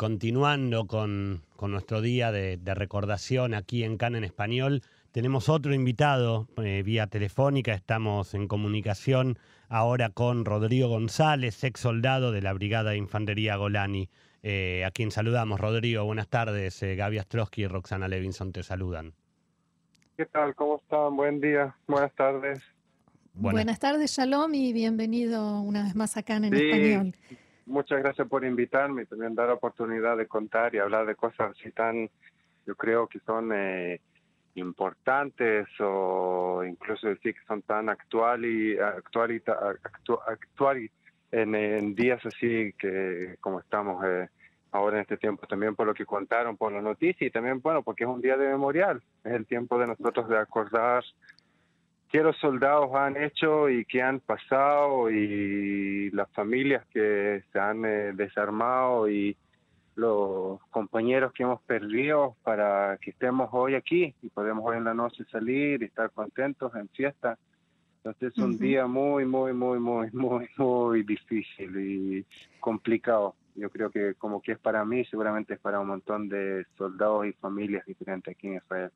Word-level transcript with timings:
continuando 0.00 0.86
con, 0.86 1.42
nuestro 1.60 2.00
día 2.00 2.32
de, 2.32 2.58
recordación 2.74 3.52
aquí 3.52 3.84
en 3.84 3.98
CAN 3.98 4.14
en 4.14 4.24
español, 4.24 4.80
tenemos 5.12 5.50
otro 5.50 5.74
invitado 5.74 6.48
eh, 6.56 6.82
vía 6.82 7.06
telefónica, 7.06 7.74
estamos 7.74 8.32
en 8.32 8.48
comunicación 8.48 9.38
ahora 9.68 10.08
con 10.08 10.46
Rodrigo 10.46 10.88
González, 10.88 11.62
ex 11.64 11.80
soldado 11.80 12.32
de 12.32 12.40
la 12.40 12.54
Brigada 12.54 12.92
de 12.92 12.96
Infantería 12.96 13.56
Golani, 13.56 14.08
eh, 14.42 14.86
a 14.86 14.90
quien 14.90 15.10
saludamos. 15.10 15.60
Rodrigo, 15.60 16.02
buenas 16.06 16.28
tardes. 16.28 16.82
Eh, 16.82 16.96
Gaby 16.96 17.18
Astrosky 17.18 17.64
y 17.64 17.66
Roxana 17.66 18.08
Levinson 18.08 18.52
te 18.52 18.62
saludan. 18.62 19.12
¿Qué 20.16 20.24
tal? 20.24 20.54
¿Cómo 20.54 20.76
están? 20.78 21.14
Buen 21.14 21.42
día. 21.42 21.76
Buenas 21.86 22.14
tardes. 22.14 22.62
Buenas, 23.34 23.78
tardes, 23.78 24.16
Shalom, 24.16 24.54
y 24.54 24.72
bienvenido 24.72 25.60
una 25.60 25.84
vez 25.84 25.94
más 25.94 26.16
acá 26.16 26.36
en 26.36 26.44
español. 26.44 27.14
Muchas 27.66 28.00
gracias 28.00 28.28
por 28.28 28.44
invitarme 28.44 29.02
y 29.02 29.06
también 29.06 29.34
dar 29.34 29.48
la 29.48 29.54
oportunidad 29.54 30.16
de 30.16 30.26
contar 30.26 30.74
y 30.74 30.78
hablar 30.78 31.06
de 31.06 31.14
cosas 31.14 31.52
así 31.52 31.70
tan, 31.70 32.10
yo 32.66 32.74
creo 32.74 33.06
que 33.06 33.20
son 33.20 33.52
eh, 33.52 34.00
importantes 34.54 35.68
o 35.80 36.62
incluso 36.66 37.08
decir 37.08 37.34
que 37.34 37.46
son 37.46 37.62
tan 37.62 37.88
actual 37.88 38.44
y 38.44 38.78
actual 38.78 39.42
actual 40.26 40.90
en, 41.30 41.94
días 41.94 42.24
así 42.26 42.72
que 42.78 43.36
como 43.40 43.60
estamos 43.60 44.04
eh, 44.04 44.28
ahora 44.72 44.96
en 44.96 45.02
este 45.02 45.16
tiempo 45.16 45.46
también 45.46 45.76
por 45.76 45.86
lo 45.86 45.94
que 45.94 46.04
contaron 46.04 46.56
por 46.56 46.72
la 46.72 46.82
noticia 46.82 47.26
y 47.26 47.30
también 47.30 47.60
bueno 47.60 47.82
porque 47.82 48.04
es 48.04 48.10
un 48.10 48.20
día 48.20 48.36
de 48.36 48.48
memorial 48.48 49.00
es 49.24 49.32
el 49.32 49.46
tiempo 49.46 49.78
de 49.78 49.86
nosotros 49.86 50.28
de 50.28 50.38
acordar 50.38 51.04
qué 52.10 52.22
los 52.22 52.36
soldados 52.38 52.90
han 52.94 53.16
hecho 53.16 53.68
y 53.68 53.84
qué 53.84 54.02
han 54.02 54.20
pasado 54.20 55.10
y 55.10 56.10
las 56.10 56.28
familias 56.32 56.84
que 56.92 57.42
se 57.52 57.58
han 57.58 57.84
eh, 57.84 58.12
desarmado 58.14 59.08
y 59.08 59.36
los 59.94 60.60
compañeros 60.70 61.32
que 61.32 61.44
hemos 61.44 61.60
perdido 61.62 62.36
para 62.42 62.98
que 63.00 63.10
estemos 63.10 63.48
hoy 63.52 63.74
aquí 63.74 64.14
y 64.22 64.28
podemos 64.30 64.64
hoy 64.66 64.78
en 64.78 64.84
la 64.84 64.94
noche 64.94 65.24
salir 65.30 65.82
y 65.82 65.86
estar 65.86 66.10
contentos 66.10 66.74
en 66.74 66.88
fiesta. 66.88 67.38
Entonces 67.98 68.32
es 68.32 68.38
un 68.42 68.58
día 68.58 68.86
muy, 68.86 69.24
muy, 69.26 69.52
muy, 69.52 69.78
muy, 69.78 70.10
muy, 70.12 70.48
muy 70.56 71.02
difícil 71.02 71.76
y 71.78 72.26
complicado. 72.58 73.36
Yo 73.54 73.68
creo 73.68 73.90
que 73.90 74.14
como 74.14 74.40
que 74.40 74.52
es 74.52 74.58
para 74.58 74.84
mí, 74.84 75.04
seguramente 75.04 75.54
es 75.54 75.60
para 75.60 75.80
un 75.80 75.88
montón 75.88 76.28
de 76.28 76.64
soldados 76.78 77.26
y 77.26 77.32
familias 77.34 77.84
diferentes 77.84 78.34
aquí 78.34 78.48
en 78.48 78.54
Israel. 78.54 78.90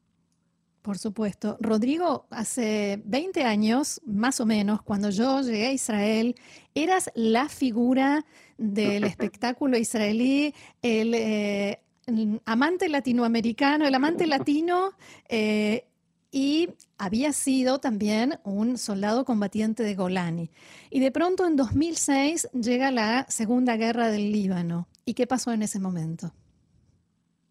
Por 0.85 0.99
supuesto. 0.99 1.57
Rodrigo, 1.61 2.27
hace 2.29 3.01
20 3.07 3.43
años, 3.45 4.03
más 4.05 4.39
o 4.41 4.45
menos, 4.45 4.83
cuando 4.83 5.09
yo 5.09 5.41
llegué 5.41 5.69
a 5.69 5.73
Israel, 5.73 6.35
eras 6.75 7.11
la 7.15 7.49
figura 7.49 8.27
del 8.59 9.05
espectáculo 9.05 9.79
israelí, 9.79 10.53
eh, 10.83 11.79
el, 12.07 12.39
amante 12.45 12.91
latinoamericano, 12.91 13.87
el 13.87 13.95
amante 13.95 14.27
latino, 14.27 14.91
eh, 15.27 15.87
y 16.31 16.69
había 16.99 17.33
sido 17.33 17.79
también 17.79 18.39
un 18.45 18.77
soldado 18.77 19.25
combatiente 19.25 19.85
de 19.85 19.95
Golani. 19.95 20.51
Y 20.91 21.01
de 21.01 21.11
pronto 21.11 21.47
en 21.47 21.57
2006 21.57 22.51
llega 22.53 22.91
la 22.91 23.25
Segunda 23.31 23.79
Guerra 23.79 24.11
del 24.11 24.31
Líbano. 24.31 24.87
¿Y 25.07 25.15
qué 25.15 25.27
pasó 25.27 25.51
en 25.51 25.63
ese 25.63 25.81
momento? 25.81 26.35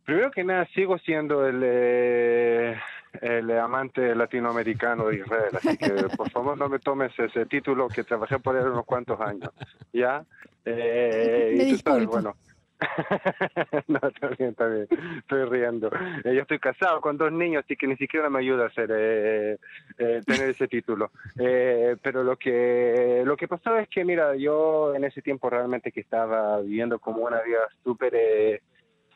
Primero 0.06 0.30
que 0.30 0.44
nada, 0.44 0.67
sigo 0.76 1.00
siendo 1.00 1.48
el, 1.48 1.61
eh, 1.64 2.76
el 3.22 3.52
amante 3.58 4.16
latinoamericano 4.16 5.08
de 5.08 5.17
Israel, 5.17 5.56
así 5.56 5.78
que 5.78 5.92
por 6.16 6.30
favor 6.30 6.58
no 6.58 6.69
me 6.69 6.80
tomes 6.80 7.17
ese 7.17 7.45
título 7.45 7.88
que 7.88 8.03
trabajé 8.03 8.39
por 8.39 8.55
él 8.55 8.67
unos 8.67 8.86
cuantos 8.86 9.20
años, 9.22 9.52
¿ya? 9.92 10.23
Eh, 10.66 11.53
me 11.58 11.66
disculpo. 11.66 12.11
bueno. 12.14 12.36
no, 13.88 14.00
está 14.03 14.28
bien, 14.30 14.50
está 14.50 14.67
bien. 14.67 14.88
Estoy 15.20 15.45
riendo. 15.45 15.89
Eh, 16.23 16.36
yo 16.36 16.42
estoy 16.42 16.59
casado 16.59 17.02
con 17.02 17.17
dos 17.17 17.31
niños, 17.31 17.64
así 17.64 17.75
que 17.75 17.88
ni 17.88 17.95
siquiera 17.95 18.30
me 18.30 18.39
ayuda 18.39 18.66
a 18.66 18.67
hacer 18.67 18.89
eh, 18.94 19.58
eh, 19.98 20.22
tener 20.25 20.50
ese 20.50 20.67
título. 20.67 21.11
pero 21.36 22.23
lo 22.23 22.38
que 22.38 23.23
lo 23.26 23.38
que 23.38 23.48
pasó 23.48 23.77
es 23.77 23.88
que, 23.89 24.04
mira, 24.04 24.36
yo 24.36 24.93
en 24.95 25.04
ese 25.05 25.21
tiempo 25.21 25.49
realmente 25.49 25.92
que 25.92 26.02
estaba 26.02 26.59
viviendo 26.61 26.99
como 26.99 27.23
una 27.23 27.42
vida 27.42 27.67
súper 27.83 28.61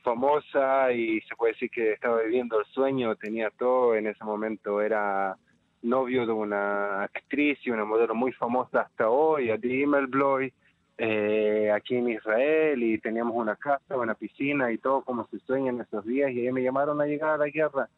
famosa 0.07 0.93
y 0.93 1.19
se 1.21 1.35
puede 1.35 1.51
decir 1.51 1.69
que 1.69 1.91
estaba 1.91 2.21
viviendo 2.21 2.57
el 2.61 2.65
sueño, 2.67 3.17
tenía 3.17 3.49
todo, 3.49 3.93
en 3.93 4.07
ese 4.07 4.23
momento 4.23 4.81
era 4.81 5.35
novio 5.81 6.25
de 6.25 6.31
una 6.31 7.03
actriz 7.03 7.59
y 7.65 7.71
una 7.71 7.83
modelo 7.83 8.15
muy 8.15 8.31
famosa 8.31 8.83
hasta 8.83 9.09
hoy, 9.09 9.49
Adi 9.49 9.85
Melbloy, 9.85 10.53
eh, 10.97 11.69
aquí 11.75 11.95
en 11.95 12.07
Israel 12.07 12.81
y 12.81 12.99
teníamos 12.99 13.35
una 13.35 13.57
casa, 13.57 13.97
una 13.97 14.15
piscina 14.15 14.71
y 14.71 14.77
todo 14.77 15.01
como 15.01 15.27
se 15.27 15.39
sueña 15.39 15.71
en 15.71 15.81
esos 15.81 16.05
días 16.05 16.31
y 16.31 16.47
ahí 16.47 16.53
me 16.53 16.63
llamaron 16.63 17.01
a 17.01 17.05
llegar 17.05 17.31
a 17.31 17.37
la 17.37 17.49
guerra. 17.49 17.89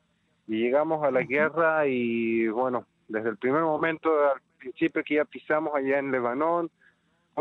Y 0.48 0.64
llegamos 0.64 1.04
a 1.04 1.12
la 1.12 1.22
guerra 1.22 1.86
y 1.86 2.48
bueno, 2.48 2.88
desde 3.08 3.30
el 3.30 3.38
primer 3.38 3.62
momento, 3.62 4.10
al 4.34 4.42
principio 4.58 5.04
que 5.04 5.16
ya 5.16 5.26
pisamos 5.26 5.76
allá 5.76 6.00
en 6.00 6.12
Lebanón, 6.12 6.72
fue 6.72 6.79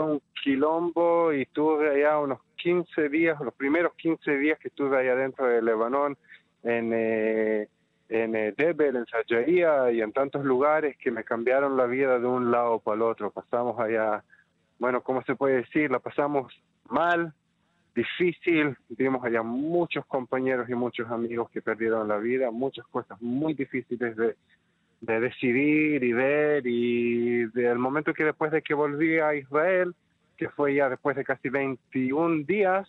un 0.04 0.22
quilombo 0.42 1.32
y 1.32 1.42
estuve 1.42 1.91
allá 1.91 2.19
unos 2.19 2.41
15 2.56 3.09
días, 3.09 3.41
los 3.41 3.54
primeros 3.54 3.94
15 3.94 4.36
días 4.36 4.59
que 4.59 4.69
estuve 4.69 4.98
allá 4.98 5.14
dentro 5.14 5.47
de 5.47 5.62
Lebanón, 5.62 6.16
en, 6.62 6.92
eh, 6.92 7.69
en 8.09 8.34
eh, 8.34 8.54
Debel, 8.56 8.97
en 8.97 9.06
Sajaría 9.06 9.91
y 9.92 10.00
en 10.00 10.12
tantos 10.12 10.44
lugares 10.44 10.97
que 10.98 11.10
me 11.10 11.25
cambiaron 11.25 11.76
la 11.76 11.86
vida 11.86 12.19
de 12.19 12.26
un 12.26 12.50
lado 12.50 12.78
para 12.81 12.97
el 12.97 13.03
otro. 13.03 13.31
Pasamos 13.31 13.78
allá, 13.78 14.25
bueno, 14.78 15.03
¿cómo 15.03 15.22
se 15.22 15.34
puede 15.34 15.59
decir? 15.59 15.91
La 15.91 15.98
pasamos 15.98 16.53
mal, 16.88 17.32
difícil, 17.94 18.76
tuvimos 18.88 19.25
allá 19.25 19.42
muchos 19.42 20.06
compañeros 20.06 20.69
y 20.69 20.75
muchos 20.75 21.10
amigos 21.10 21.50
que 21.50 21.62
perdieron 21.62 22.09
la 22.09 22.16
vida, 22.19 22.50
muchas 22.50 22.86
cosas 22.86 23.20
muy 23.20 23.54
difíciles 23.54 24.16
de, 24.16 24.36
de 25.00 25.20
decidir 25.20 26.03
y 26.03 26.12
ver 26.12 26.66
y 26.66 27.47
del 27.47 27.78
momento 27.78 28.12
que 28.12 28.25
después 28.25 28.50
de 28.50 28.62
que 28.62 28.75
volví 28.75 29.19
a 29.19 29.34
Israel, 29.34 29.94
que 30.36 30.48
fue 30.48 30.75
ya 30.75 30.88
después 30.88 31.16
de 31.16 31.25
casi 31.25 31.48
21 31.48 32.44
días, 32.44 32.88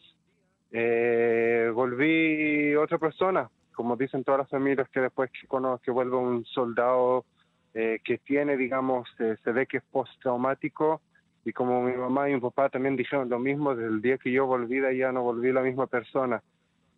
eh, 0.72 1.72
volví 1.74 2.76
otra 2.76 2.98
persona, 2.98 3.50
como 3.74 3.96
dicen 3.96 4.24
todas 4.24 4.40
las 4.40 4.50
familias 4.50 4.90
que 4.90 5.02
después 5.02 5.32
que, 5.32 5.48
que 5.84 5.92
vuelve 5.92 6.16
un 6.16 6.46
soldado 6.46 7.26
eh, 7.74 8.00
que 8.04 8.18
tiene, 8.18 8.58
digamos, 8.58 9.08
se 9.18 9.52
ve 9.52 9.68
que 9.68 9.78
es 9.78 9.84
postraumático, 9.92 11.02
y 11.46 11.54
como 11.54 11.82
mi 11.82 11.94
mamá 11.94 12.30
y 12.30 12.34
mi 12.34 12.40
papá 12.40 12.70
también 12.70 12.96
dijeron 12.96 13.30
lo 13.30 13.40
mismo, 13.40 13.76
desde 13.76 13.90
el 13.90 14.02
día 14.02 14.18
que 14.18 14.32
yo 14.32 14.46
volví 14.46 14.80
de 14.80 14.90
allá 14.90 15.12
no 15.12 15.24
volví 15.24 15.52
la 15.52 15.62
misma 15.62 15.88
persona. 15.88 16.42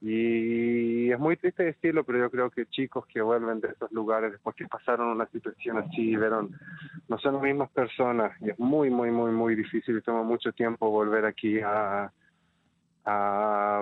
Y 0.02 1.12
es 1.12 1.20
muy 1.20 1.38
triste 1.38 1.64
decirlo, 1.64 2.04
pero 2.04 2.18
yo 2.18 2.32
creo 2.32 2.50
que 2.50 2.66
chicos 2.66 3.06
que 3.06 3.22
vuelven 3.22 3.62
de 3.62 3.68
esos 3.68 3.92
lugares 3.92 4.32
después 4.32 4.56
que 4.56 4.68
pasaron 4.68 5.10
una 5.10 5.28
situación 5.28 5.78
así, 5.78 6.16
vieron, 6.16 6.50
no 7.08 7.20
son 7.20 7.36
las 7.36 7.44
mismas 7.44 7.70
personas. 7.70 8.32
Y 8.42 8.50
es 8.50 8.58
muy, 8.58 8.90
muy, 8.90 9.12
muy, 9.12 9.32
muy 9.32 9.56
difícil 9.56 9.98
y 9.98 10.02
toma 10.02 10.24
mucho 10.24 10.52
tiempo 10.54 10.90
volver 10.90 11.26
aquí 11.26 11.60
a, 11.64 12.12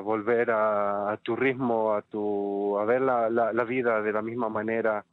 volver 0.04 0.52
a, 0.52 1.18
tu 1.24 1.38
ritmo, 1.38 1.94
a, 1.94 2.02
tu, 2.02 2.78
a 2.78 2.84
ver 2.84 3.02
la, 3.02 3.30
la, 3.30 3.54
la 3.54 3.64
vida 3.64 4.02
de 4.02 4.12
la 4.12 4.22
misma 4.22 4.50
manera. 4.50 5.06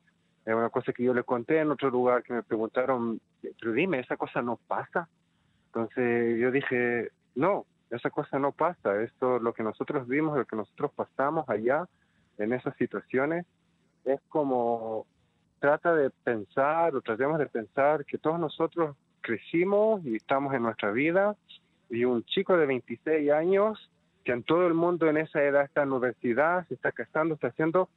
Es 0.44 0.54
una 0.54 0.70
cosa 0.70 0.92
que 0.92 1.04
yo 1.04 1.14
le 1.14 1.22
conté 1.22 1.60
en 1.60 1.70
otro 1.70 1.88
lugar 1.88 2.24
que 2.24 2.32
me 2.32 2.42
preguntaron, 2.42 3.20
pero 3.60 3.72
dime, 3.72 4.00
¿esa 4.00 4.16
cosa 4.16 4.42
no 4.42 4.58
pasa? 4.66 5.08
Entonces 5.66 6.38
yo 6.40 6.50
dije, 6.50 7.10
no, 7.36 7.64
esa 7.90 8.10
cosa 8.10 8.38
no 8.38 8.52
pasa, 8.52 9.00
esto, 9.02 9.38
lo 9.38 9.52
que 9.52 9.62
nosotros 9.62 10.08
vimos, 10.08 10.36
lo 10.36 10.44
que 10.44 10.56
nosotros 10.56 10.90
pasamos 10.94 11.48
allá 11.48 11.86
en 12.38 12.52
esas 12.52 12.76
situaciones, 12.76 13.46
es 14.04 14.20
como 14.28 15.06
trata 15.58 15.94
de 15.94 16.10
pensar 16.10 16.94
o 16.94 17.00
tratemos 17.00 17.38
de 17.38 17.46
pensar 17.46 18.04
que 18.04 18.18
todos 18.18 18.38
nosotros 18.38 18.96
crecimos 19.20 20.04
y 20.04 20.16
estamos 20.16 20.54
en 20.54 20.62
nuestra 20.62 20.90
vida 20.90 21.36
y 21.88 22.04
un 22.04 22.24
chico 22.24 22.56
de 22.56 22.66
26 22.66 23.30
años 23.30 23.90
que 24.24 24.32
en 24.32 24.42
todo 24.42 24.66
el 24.66 24.74
mundo 24.74 25.08
en 25.08 25.16
esa 25.16 25.42
edad 25.42 25.62
está 25.64 25.82
en 25.82 25.92
universidad, 25.92 26.66
se 26.66 26.74
está 26.74 26.92
casando, 26.92 27.34
está 27.34 27.48
haciendo, 27.48 27.88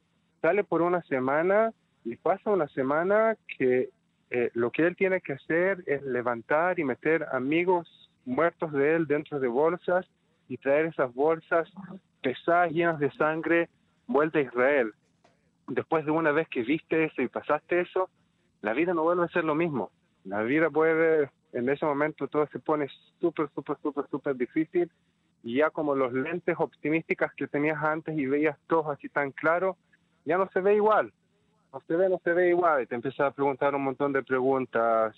sale 0.42 0.64
por 0.64 0.82
una 0.82 1.02
semana 1.04 1.74
y 2.06 2.16
pasa 2.16 2.52
una 2.52 2.68
semana 2.70 3.36
que 3.58 3.90
eh, 4.30 4.52
lo 4.54 4.72
que 4.72 4.86
él 4.86 4.96
tiene 4.96 5.22
que 5.22 5.34
hacer 5.34 5.84
es 5.88 6.04
levantar 6.04 6.80
y 6.80 6.84
meter 6.84 7.26
amigos 7.32 7.99
muertos 8.26 8.72
de 8.72 8.96
él 8.96 9.08
dentro 9.08 9.40
de 9.40 9.48
bolsas 9.48 10.06
y 10.48 10.58
traer 10.58 10.88
esas 10.88 11.14
bolsas 11.14 11.70
pesadas, 12.22 12.72
llenas 12.72 13.00
de 13.00 13.12
sangre, 13.12 13.70
vuelta 14.08 14.40
a 14.40 14.44
Israel. 14.44 14.94
Después 15.68 16.06
de 16.06 16.12
una 16.12 16.32
vez 16.32 16.48
que 16.50 16.64
viste 16.64 17.06
eso 17.06 17.22
y 17.22 17.28
pasaste 17.28 17.82
eso, 17.82 18.10
la 18.62 18.74
vida 18.74 18.94
no 18.94 19.04
vuelve 19.04 19.26
a 19.26 19.30
ser 19.30 19.44
lo 19.44 19.56
mismo. 19.56 19.92
La 20.26 20.42
vida 20.42 20.70
puede, 20.70 21.30
en 21.54 21.70
ese 21.70 21.86
momento 21.86 22.28
todo 22.28 22.48
se 22.48 22.60
pone 22.60 22.88
súper, 23.20 23.50
súper, 23.54 23.78
súper, 23.82 24.08
súper 24.10 24.36
difícil 24.36 24.92
y 25.44 25.58
ya 25.58 25.70
como 25.70 25.96
los 25.96 26.12
lentes 26.12 26.56
optimísticas 26.60 27.34
que 27.36 27.48
tenías 27.48 27.82
antes 27.82 28.18
y 28.18 28.26
veías 28.26 28.58
todo 28.68 28.92
así 28.92 29.08
tan 29.10 29.32
claro, 29.32 29.78
ya 30.26 30.38
no 30.38 30.50
se 30.52 30.60
ve 30.60 30.76
igual. 30.76 31.14
No 31.72 31.82
se 31.88 31.96
ve, 31.96 32.10
no 32.10 32.20
se 32.24 32.34
ve 32.34 32.50
igual. 32.50 32.84
Y 32.84 32.88
te 32.88 32.96
empiezas 32.96 33.22
a 33.22 33.32
preguntar 33.32 33.76
un 33.76 33.84
montón 33.84 34.12
de 34.12 34.24
preguntas 34.24 35.16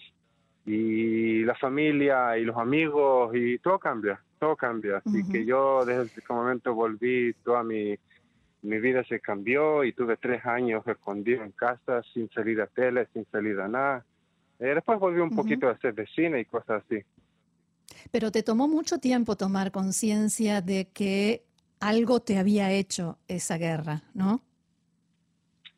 y 0.66 1.44
la 1.44 1.56
familia 1.56 2.38
y 2.38 2.44
los 2.44 2.58
amigos 2.58 3.36
y 3.36 3.58
todo 3.60 3.80
cambia, 3.80 4.22
todo 4.40 4.56
cambia. 4.56 4.98
Así 4.98 5.28
que 5.30 5.46
yo 5.46 5.86
desde 5.86 6.04
ese 6.04 6.22
momento 6.30 6.74
volví, 6.74 7.34
toda 7.44 7.63
mi, 7.63 7.96
mi 8.62 8.80
vida 8.80 9.04
se 9.06 9.19
cambió 9.19 9.84
y 9.84 9.94
tuve 9.94 10.18
tres 10.18 10.46
años 10.46 10.86
escondido 10.88 11.44
en 11.44 11.52
casa 11.52 12.02
sin 12.13 12.30
salir 12.30 12.62
a 12.62 12.68
tele, 12.68 13.08
sin 13.13 13.25
salir 13.31 13.60
a 13.60 13.68
nada. 13.68 14.06
Eh, 14.60 14.75
después 14.75 15.00
volví 15.00 15.19
un 15.19 15.36
poquito 15.36 15.68
a 15.68 15.72
hacer 15.72 15.96
de 15.96 16.06
cine 16.08 16.40
y 16.40 16.46
cosas 16.46 16.84
así. 16.86 17.04
Pero 18.12 18.31
te 18.31 18.44
tomó 18.44 18.68
mucho 18.68 19.00
tiempo 19.00 19.36
tomar 19.36 19.72
conciencia 19.72 20.62
de 20.62 20.90
que 20.94 21.44
algo 21.80 22.19
te 22.19 22.38
había 22.38 22.72
hecho 22.72 23.18
esa 23.28 23.57
guerra, 23.57 24.04
¿no? 24.14 24.42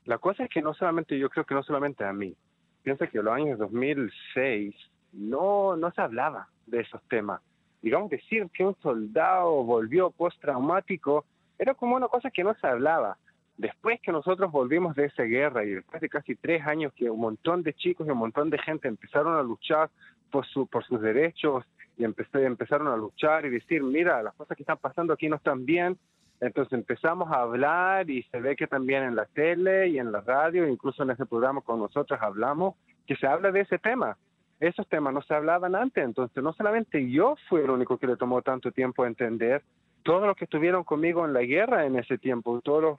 La 0.05 0.17
cosa 0.17 0.43
es 0.43 0.49
que 0.49 0.61
no 0.61 0.73
solamente, 0.73 1.17
yo 1.17 1.29
creo 1.29 1.45
que 1.45 1.55
no 1.55 1.63
solamente 1.63 2.03
a 2.03 2.11
mí. 2.11 2.35
Piensa 2.83 3.07
que 3.07 3.17
en 3.17 3.25
los 3.25 3.33
años 3.33 3.59
2006 3.59 4.75
no, 5.13 5.75
no 5.75 5.91
se 5.91 6.01
hablaba 6.01 6.47
de 6.67 6.81
esos 6.81 7.01
temas. 7.03 7.41
Digamos, 7.81 8.09
decir 8.09 8.47
que 8.53 8.65
un 8.65 8.75
soldado 8.81 9.63
volvió 9.63 10.11
postraumático 10.11 11.25
era 11.57 11.73
como 11.73 11.95
una 11.95 12.07
cosa 12.07 12.29
que 12.29 12.43
no 12.43 12.53
se 12.55 12.67
hablaba. 12.67 13.17
Después 13.57 13.99
que 14.01 14.11
nosotros 14.11 14.51
volvimos 14.51 14.95
de 14.95 15.05
esa 15.05 15.23
guerra 15.23 15.63
y 15.63 15.71
después 15.71 16.01
de 16.01 16.09
casi 16.09 16.35
tres 16.35 16.65
años 16.65 16.91
que 16.93 17.09
un 17.09 17.19
montón 17.19 17.63
de 17.63 17.73
chicos 17.73 18.07
y 18.07 18.11
un 18.11 18.17
montón 18.17 18.49
de 18.49 18.57
gente 18.57 18.87
empezaron 18.87 19.37
a 19.37 19.43
luchar 19.43 19.89
por, 20.31 20.45
su, 20.47 20.65
por 20.67 20.83
sus 20.85 21.01
derechos 21.01 21.63
y 21.97 22.03
empezaron 22.03 22.87
a 22.87 22.97
luchar 22.97 23.45
y 23.45 23.49
decir, 23.49 23.83
mira, 23.83 24.23
las 24.23 24.33
cosas 24.33 24.57
que 24.57 24.63
están 24.63 24.79
pasando 24.79 25.13
aquí 25.13 25.29
no 25.29 25.35
están 25.35 25.65
bien, 25.65 25.97
entonces 26.39 26.73
empezamos 26.73 27.31
a 27.31 27.41
hablar 27.41 28.09
y 28.09 28.23
se 28.23 28.41
ve 28.41 28.55
que 28.55 28.67
también 28.67 29.03
en 29.03 29.15
la 29.15 29.25
tele 29.25 29.87
y 29.89 29.99
en 29.99 30.11
la 30.11 30.21
radio, 30.21 30.67
incluso 30.67 31.03
en 31.03 31.11
ese 31.11 31.25
programa 31.25 31.61
con 31.61 31.79
nosotros 31.79 32.19
hablamos, 32.21 32.75
que 33.07 33.15
se 33.15 33.27
habla 33.27 33.51
de 33.51 33.61
ese 33.61 33.79
tema. 33.79 34.17
Esos 34.59 34.87
temas 34.87 35.13
no 35.13 35.21
se 35.21 35.33
hablaban 35.33 35.75
antes, 35.75 36.03
entonces 36.03 36.43
no 36.43 36.53
solamente 36.53 37.09
yo 37.09 37.35
fui 37.49 37.61
el 37.61 37.69
único 37.69 37.97
que 37.97 38.07
le 38.07 38.17
tomó 38.17 38.41
tanto 38.41 38.71
tiempo 38.71 39.05
entender, 39.05 39.61
todos 40.03 40.27
los 40.27 40.35
que 40.35 40.45
estuvieron 40.45 40.83
conmigo 40.83 41.25
en 41.25 41.33
la 41.33 41.41
guerra 41.41 41.85
en 41.85 41.97
ese 41.97 42.17
tiempo, 42.17 42.59
todos 42.61 42.81
los 42.81 42.97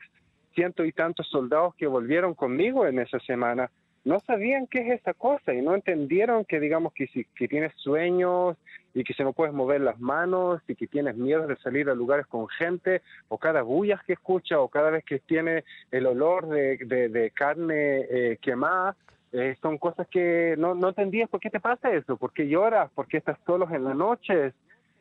cientos 0.55 0.87
y 0.87 0.93
tantos 0.93 1.29
soldados 1.29 1.75
que 1.75 1.87
volvieron 1.87 2.35
conmigo 2.35 2.87
en 2.87 2.99
esa 2.99 3.19
semana, 3.21 3.71
no 4.05 4.21
sabían 4.21 4.67
qué 4.67 4.81
es 4.81 5.01
esa 5.01 5.15
cosa 5.15 5.55
y 5.55 5.63
no 5.63 5.75
entendieron 5.75 6.45
que 6.45 6.61
digamos 6.61 6.93
que 6.93 7.07
si 7.09 7.25
que 7.37 7.49
tienes 7.49 7.73
sueños 7.77 8.57
y 8.93 9.03
que 9.03 9.15
se 9.15 9.25
no 9.25 9.33
puedes 9.33 9.55
mover 9.55 9.81
las 9.81 9.99
manos 9.99 10.63
y 10.69 10.75
que 10.75 10.87
tienes 10.87 11.17
miedo 11.17 11.47
de 11.47 11.57
salir 11.57 11.89
a 11.89 11.95
lugares 11.95 12.27
con 12.27 12.47
gente 12.49 13.03
o 13.29 13.39
cada 13.39 13.63
bulla 13.63 14.03
que 14.07 14.13
escucha 14.13 14.61
o 14.61 14.69
cada 14.69 14.91
vez 14.91 15.05
que 15.05 15.19
tiene 15.21 15.65
el 15.91 16.07
olor 16.07 16.49
de, 16.49 16.77
de, 16.77 17.31
carne 17.31 18.07
eh, 18.11 18.39
quemada 18.41 18.95
eh, 19.33 19.57
son 19.61 19.79
cosas 19.79 20.07
que 20.09 20.55
no, 20.59 20.75
no 20.75 20.91
entendías 20.91 21.29
por 21.29 21.41
qué 21.41 21.51
te 21.51 21.59
pasa 21.59 21.93
eso, 21.93 22.17
por 22.17 22.33
qué 22.33 22.47
lloras, 22.47 22.91
por 22.95 23.09
qué 23.09 23.17
estás 23.17 23.39
solos 23.45 23.73
en 23.73 23.85
las 23.85 23.97
noches 23.97 24.55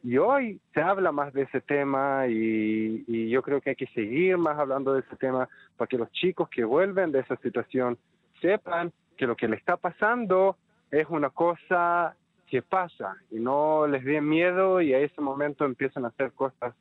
y 0.04 0.18
hoy 0.18 0.60
se 0.74 0.82
habla 0.82 1.12
más 1.14 1.34
de 1.34 1.44
ese 1.44 1.62
tema 1.62 2.28
y, 2.28 3.30
yo 3.30 3.42
creo 3.42 3.62
que 3.62 3.72
hay 3.72 3.76
que 3.76 3.88
seguir 3.88 4.38
más 4.38 4.60
hablando 4.60 4.94
de 4.94 5.00
ese 5.00 5.16
tema 5.16 5.48
para 5.78 5.88
que 5.88 5.98
los 5.98 6.12
chicos 6.12 6.50
que 6.50 6.66
vuelven 6.66 7.12
de 7.12 7.20
esa 7.20 7.38
situación 7.38 7.98
sepan 8.44 8.92
que 9.18 9.26
lo 9.26 9.36
que 9.36 9.48
le 9.48 9.56
está 9.56 9.78
pasando 9.78 10.58
es 10.92 11.08
una 11.10 11.30
cosa 11.30 12.16
que 12.48 12.62
pasa 12.62 13.16
y 13.32 13.40
no 13.40 13.88
les 13.88 14.04
dé 14.04 14.22
miedo 14.22 14.82
y 14.82 14.94
a 14.94 15.00
ese 15.00 15.22
momento 15.22 15.66
empiezan 15.66 16.06
a 16.06 16.10
hacer 16.10 16.34
cosas 16.34 16.76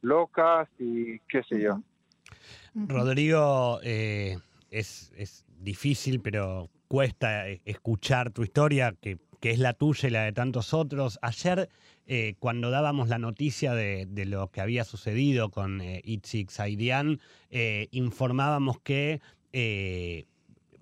locas 0.00 0.68
y 0.78 1.18
qué 1.28 1.42
sé 1.48 1.60
yo. 1.60 1.80
Rodrigo, 2.74 3.78
eh, 3.84 4.38
es, 4.70 5.12
es 5.16 5.44
difícil, 5.60 6.20
pero 6.20 6.68
cuesta 6.88 7.48
eh, 7.48 7.60
escuchar 7.64 8.30
tu 8.30 8.42
historia, 8.42 8.94
que, 9.00 9.18
que, 9.40 9.50
es 9.50 9.58
la 9.58 9.74
tuya 9.74 10.08
y 10.08 10.12
la 10.12 10.24
de 10.24 10.32
tantos 10.32 10.74
otros. 10.74 11.18
Ayer 11.22 11.68
eh, 12.06 12.34
cuando 12.38 12.70
dábamos 12.70 13.08
la 13.08 13.18
noticia 13.18 13.72
de, 13.72 14.06
lo 14.26 14.50
que 14.50 14.60
había 14.60 14.84
sucedido 14.84 15.50
con 15.50 15.80
eh, 15.80 16.02
Itzik 16.04 16.50
Saidian, 16.50 17.20
eh, 17.50 17.88
informábamos 17.92 18.78
que 18.80 19.20
eh, 19.52 20.26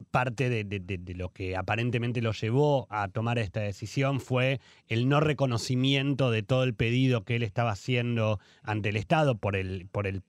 parte 0.02 0.48
de, 0.48 1.14
lo 1.14 1.30
que 1.30 1.56
aparentemente 1.56 2.22
lo 2.22 2.32
llevó 2.32 2.86
a 2.90 3.08
tomar 3.08 3.38
esta 3.38 3.60
decisión 3.60 4.20
fue 4.20 4.60
el 4.88 5.08
no 5.08 5.20
reconocimiento 5.20 6.30
de 6.30 6.42
todo 6.42 6.64
el 6.64 6.74
pedido 6.74 7.24
que 7.24 7.36
él 7.36 7.42
estaba 7.42 7.72
haciendo 7.72 8.40
ante 8.62 8.90
el 8.90 8.96
Estado 8.96 9.36
por 9.36 9.56
el, 9.56 9.86
por 9.90 10.06
el, 10.06 10.22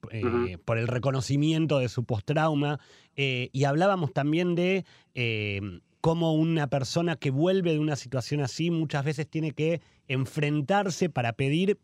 por 0.64 0.78
el 0.78 0.88
reconocimiento 0.88 1.80
de 1.80 1.90
su 1.90 2.04
postrauma. 2.04 2.80
y 3.16 3.64
hablábamos 3.64 4.14
también 4.14 4.56
de 4.56 4.86
cómo 6.02 6.34
una 6.34 6.68
persona 6.68 7.16
que 7.16 7.32
vuelve 7.32 7.72
de 7.72 7.80
una 7.80 7.96
situación 7.96 8.42
así 8.42 8.70
muchas 8.72 9.06
veces 9.06 9.26
tiene 9.26 9.52
que 9.52 9.82
enfrentarse 10.10 11.10
para 11.10 11.32
pedir 11.32 11.80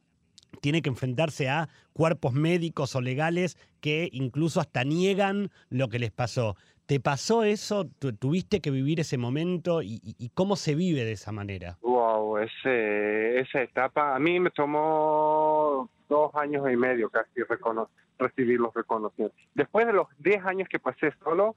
tiene 0.61 0.81
que 0.81 0.89
enfrentarse 0.89 1.47
a 1.49 1.69
cuerpos 1.93 2.33
médicos 2.33 2.95
o 2.95 3.01
legales 3.01 3.57
que 3.79 4.09
incluso 4.11 4.59
hasta 4.59 4.83
niegan 4.83 5.51
lo 5.69 5.89
que 5.89 5.99
les 5.99 6.11
pasó. 6.11 6.57
¿Te 6.89 6.99
pasó 6.99 7.43
eso? 7.43 7.85
¿Tuviste 7.85 8.61
que 8.61 8.71
vivir 8.71 8.99
ese 8.99 9.19
momento? 9.19 9.83
¿Y, 9.83 10.31
cómo 10.33 10.55
se 10.55 10.73
vive 10.73 11.05
de 11.05 11.11
esa 11.11 11.31
manera? 11.31 11.77
Wow, 11.83 12.39
ese, 12.39 13.41
esa 13.41 13.61
etapa 13.61 14.15
a 14.15 14.17
mí 14.17 14.39
me 14.39 14.49
tomó 14.49 15.87
dos 16.09 16.33
años 16.33 16.65
y 16.67 16.75
medio 16.75 17.11
casi 17.11 17.41
recibir 18.17 18.59
los 18.59 18.73
reconocimientos. 18.73 19.39
Después 19.53 19.85
de 19.85 19.93
los 19.93 20.07
diez 20.17 20.43
años 20.43 20.67
que 20.67 20.79
pasé 20.79 21.13
solo, 21.23 21.55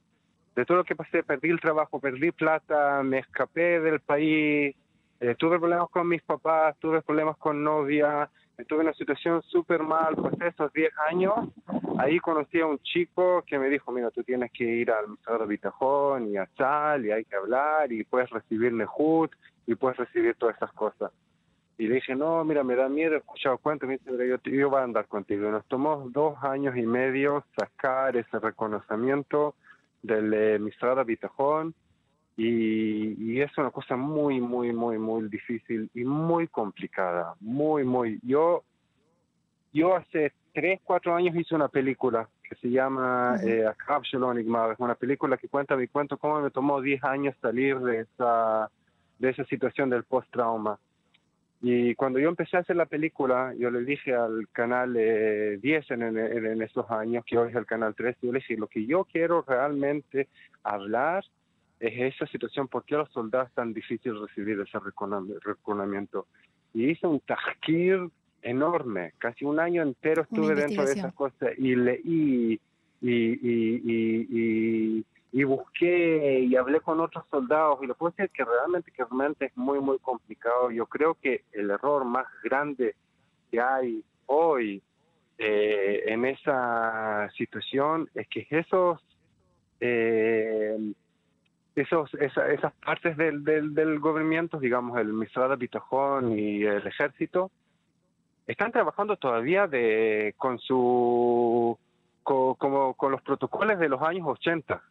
de 0.55 0.67
todo 0.67 0.77
lo 0.77 0.85
que 0.85 0.97
pasé, 0.97 1.23
perdí 1.23 1.49
el 1.49 1.61
trabajo, 1.61 1.99
perdí 1.99 2.31
plata, 2.31 3.03
me 3.03 3.21
escapé 3.21 3.81
del 3.81 4.01
país, 4.01 4.77
eh, 5.21 5.35
tuve 5.39 5.59
problemas 5.59 5.89
con 5.89 6.09
mis 6.09 6.21
papás, 6.21 6.77
tuve 6.79 7.01
problemas 7.01 7.39
con 7.39 7.65
novia, 7.65 8.29
estuve 8.59 8.81
en 8.81 8.87
una 8.87 8.95
situación 8.95 9.43
súper 9.43 9.83
mal, 9.83 10.15
pues 10.17 10.35
esos 10.41 10.73
10 10.73 10.93
años, 11.11 11.35
ahí 11.99 12.19
conocí 12.19 12.61
a 12.61 12.67
un 12.67 12.79
chico 12.81 13.43
que 13.47 13.59
me 13.59 13.69
dijo, 13.69 13.93
mira, 13.93 14.11
tú 14.11 14.23
tienes 14.23 14.51
que 14.53 14.65
ir 14.65 14.91
al 14.91 15.09
Museo 15.09 15.47
de 15.47 15.59
y 16.31 16.37
a 16.37 16.47
Sal, 16.57 17.07
y 17.07 17.13
hay 17.13 17.25
que 17.25 17.37
hablar, 17.37 17.93
y 17.93 18.05
puedes 18.05 18.31
recibir 18.31 18.73
Nehut, 18.73 19.33
y 19.67 19.75
puedes 19.75 19.97
recibir 19.97 20.35
todas 20.37 20.57
esas 20.57 20.73
cosas. 20.73 21.13
Y 21.79 21.89
le 21.89 21.97
dije, 21.97 22.15
no, 22.15 22.45
mira, 22.45 22.63
me 22.63 22.77
da 22.77 22.89
miedo, 22.89 23.15
he 23.15 23.19
escuchado 23.19 23.59
cuentos, 23.59 23.89
me 23.89 23.99
yo 24.45 24.71
voy 24.71 24.81
a 24.81 24.85
andar 24.85 25.07
contigo. 25.07 25.49
Y 25.49 25.51
nos 25.51 25.67
tomó 25.67 26.09
dos 26.11 26.37
años 26.43 26.77
y 26.77 26.83
medio 26.83 27.45
sacar 27.57 28.17
ese 28.17 28.39
reconocimiento 28.39 29.55
del 30.03 30.33
eh, 30.35 30.59
Mistrada 30.59 31.03
Bitajón 31.03 31.75
y, 32.37 33.41
es 33.41 33.57
una 33.59 33.71
cosa 33.71 33.97
muy, 33.97 34.41
muy, 34.41 34.73
muy, 34.73 34.99
muy 34.99 35.29
difícil 35.29 35.91
y 35.95 36.05
muy 36.05 36.49
complicada, 36.49 37.35
muy, 37.41 37.85
muy. 37.85 38.19
Yo, 38.23 38.65
yo 39.73 39.97
hace 39.97 40.33
tres, 40.55 40.81
cuatro 40.85 41.15
años 41.15 41.37
hice 41.37 41.55
una 41.55 41.69
película 41.69 42.29
que 42.49 42.55
se 42.57 42.71
llama 42.71 43.37
eh, 43.43 43.65
es 43.67 44.79
una 44.79 44.95
película 44.95 45.37
que 45.37 45.49
cuenta 45.49 45.77
mi 45.77 45.89
cuento 45.89 46.19
cómo 46.19 46.41
me 46.41 46.51
tomó 46.51 46.81
diez 46.81 47.03
años 47.05 47.35
salir 47.41 47.79
de 47.81 48.01
esa, 48.01 48.71
de 49.19 49.31
esa 49.31 49.45
situación 49.45 49.91
del 49.91 50.05
post-trauma. 50.05 50.79
Y 51.65 51.95
cuando 51.95 52.19
yo 52.19 52.29
empecé 52.29 52.57
a 52.57 52.61
hacer 52.61 52.75
la 52.75 52.87
película, 52.87 53.55
yo 53.57 53.71
le 53.71 53.85
dije 53.85 54.15
al 54.15 54.49
canal 54.51 54.95
10 54.95 55.91
en, 55.93 56.03
en, 56.19 56.61
esos 56.61 56.91
años, 56.91 57.25
que 57.25 57.39
hoy 57.39 57.51
es 57.51 57.55
el 57.55 57.67
canal 57.67 57.95
3, 57.95 58.17
yo 58.21 58.33
le 58.33 58.41
dije, 58.41 58.57
lo 58.57 58.67
que 58.67 58.85
yo 58.85 59.05
quiero 59.05 59.45
realmente 59.47 60.29
hablar 60.65 61.25
es 61.83 62.15
esa 62.15 62.27
situación, 62.29 62.69
¿por 62.69 62.85
qué 62.85 62.95
a 62.95 62.99
los 62.99 63.11
soldados 63.11 63.49
es 63.49 63.55
tan 63.55 63.75
difícil 63.75 64.19
recibir 64.21 64.59
ese 64.61 64.79
reconocimiento? 64.79 66.29
Y 66.73 66.91
hice 66.91 67.09
un 67.09 67.19
tajkir 67.21 68.09
enorme, 68.41 69.15
casi 69.19 69.45
un 69.45 69.59
año 69.59 69.83
entero 69.83 70.23
estuve 70.23 70.55
dentro 70.55 70.85
de 70.85 70.93
esas 70.93 71.13
cosas 71.13 71.51
y 71.59 71.75
leí 71.75 72.61
y, 73.01 73.11
y, 73.11 73.83
y, 74.31 75.05
y, 75.33 75.45
busqué 75.45 76.41
y 76.41 76.55
hablé 76.55 76.81
con 76.81 77.01
otros 77.01 77.25
soldados 77.29 77.81
y 77.83 77.87
lo 77.87 77.97
puedo 77.97 78.15
decir 78.17 78.31
que 78.31 78.45
realmente, 78.45 78.93
que 78.93 79.05
realmente 79.05 79.47
es 79.47 79.57
muy, 79.57 79.81
muy 79.81 79.99
complicado. 79.99 80.71
Yo 80.71 80.87
creo 80.87 81.15
que 81.21 81.43
el 81.53 81.71
error 81.71 82.05
más 82.05 82.27
grande 82.45 82.95
que 83.51 83.61
hay 83.61 84.05
hoy 84.27 84.81
eh, 85.37 86.05
en 86.07 86.27
esa 86.27 87.29
situación 87.37 88.09
es 88.15 88.29
que 88.29 88.47
esos 88.51 89.01
eh, 89.81 90.95
esos, 91.75 92.13
esas 92.15 92.73
partes 92.85 93.17
del, 93.17 93.45
del, 93.45 93.75
del, 93.75 93.99
gobierno, 93.99 94.61
digamos, 94.61 94.99
el 94.99 95.13
Ministerio 95.13 95.57
de 95.57 96.37
y 96.37 96.65
el 96.65 96.87
Ejército, 96.87 97.51
están 98.47 98.73
trabajando 98.73 99.17
todavía 99.17 99.67
de, 99.67 100.35
con, 100.37 100.59
su, 100.59 101.79
como, 102.23 102.95
con 102.95 103.13
los 103.13 103.23
protocolos 103.23 103.79
de 103.79 103.89
los 103.89 104.03
años 104.03 104.27
80. 104.27 104.83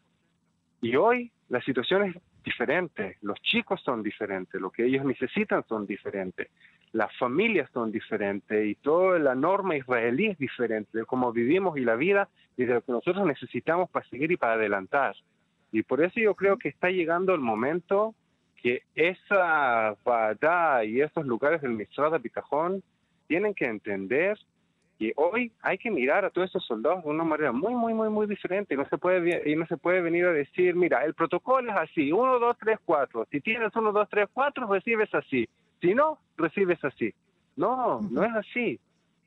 Y 0.82 0.96
hoy 0.96 1.32
la 1.50 1.62
situación 1.62 2.04
es 2.04 2.16
diferente, 2.44 3.18
los 3.22 3.40
chicos 3.42 3.82
son 3.84 4.02
diferentes, 4.02 4.60
lo 4.60 4.72
que 4.72 4.86
ellos 4.86 5.06
necesitan 5.06 5.64
son 5.68 5.86
diferentes, 5.86 6.50
las 6.92 7.16
familias 7.18 7.70
son 7.72 7.92
diferentes 7.92 8.66
y 8.66 8.76
toda 8.76 9.20
la 9.20 9.36
norma 9.36 9.76
israelí 9.76 10.28
es 10.28 10.38
diferente 10.40 10.98
de 10.98 11.06
cómo 11.06 11.32
vivimos 11.32 11.78
y 11.78 11.82
la 11.82 11.96
vida 11.96 12.30
y 12.58 12.66
de 12.66 12.74
lo 12.76 12.82
que 12.82 12.92
nosotros 12.92 13.28
necesitamos 13.28 13.90
para 13.90 14.08
seguir 14.08 14.32
y 14.32 14.38
para 14.38 14.54
adelantar. 14.54 15.16
Y 15.72 15.84
por 15.84 16.04
eso 16.04 16.20
yo 16.20 16.36
creo 16.36 16.58
que 16.58 16.70
está 16.70 16.90
llegando 16.90 17.34
el 17.34 17.42
momento 17.42 18.14
que 18.62 18.84
esa 18.96 19.96
Badá 20.04 20.86
y 20.86 21.02
esos 21.02 21.26
lugares 21.26 21.62
del 21.62 21.72
Misrada 21.72 22.18
Bitajón 22.18 22.84
tienen 23.28 23.54
que 23.54 23.66
entender 23.66 24.38
que 25.00 25.14
hoy 25.16 25.52
hay 25.64 25.80
que 25.80 25.90
mirar 25.90 26.26
a 26.26 26.30
todos 26.30 26.50
esos 26.50 26.64
soldados 26.66 27.04
de 27.04 27.10
una 27.10 27.24
manera 27.24 27.52
muy, 27.52 27.74
muy, 27.74 27.94
muy, 27.94 28.10
muy 28.10 28.28
diferente. 28.28 28.76
No 28.76 28.88
se 28.88 29.00
puede, 29.00 29.50
y 29.50 29.56
no 29.56 29.66
se 29.66 29.78
puede 29.78 30.02
venir 30.02 30.26
a 30.26 30.32
decir, 30.32 30.76
mira, 30.76 31.04
el 31.04 31.16
protocolo 31.16 31.72
es 31.72 31.78
así, 31.78 32.12
1, 32.12 32.40
2, 32.40 32.58
3, 32.60 32.80
4. 32.86 33.28
Si 33.32 33.42
tienes 33.42 33.76
1, 33.76 33.92
2, 33.92 34.10
3, 34.10 34.30
4, 34.32 34.68
recibes 34.72 35.16
así. 35.16 35.50
Si 35.82 35.96
no, 35.96 36.20
recibes 36.38 36.84
así. 36.84 37.12
No, 37.56 38.00
no 38.02 38.24
es 38.24 38.36
así. 38.36 38.80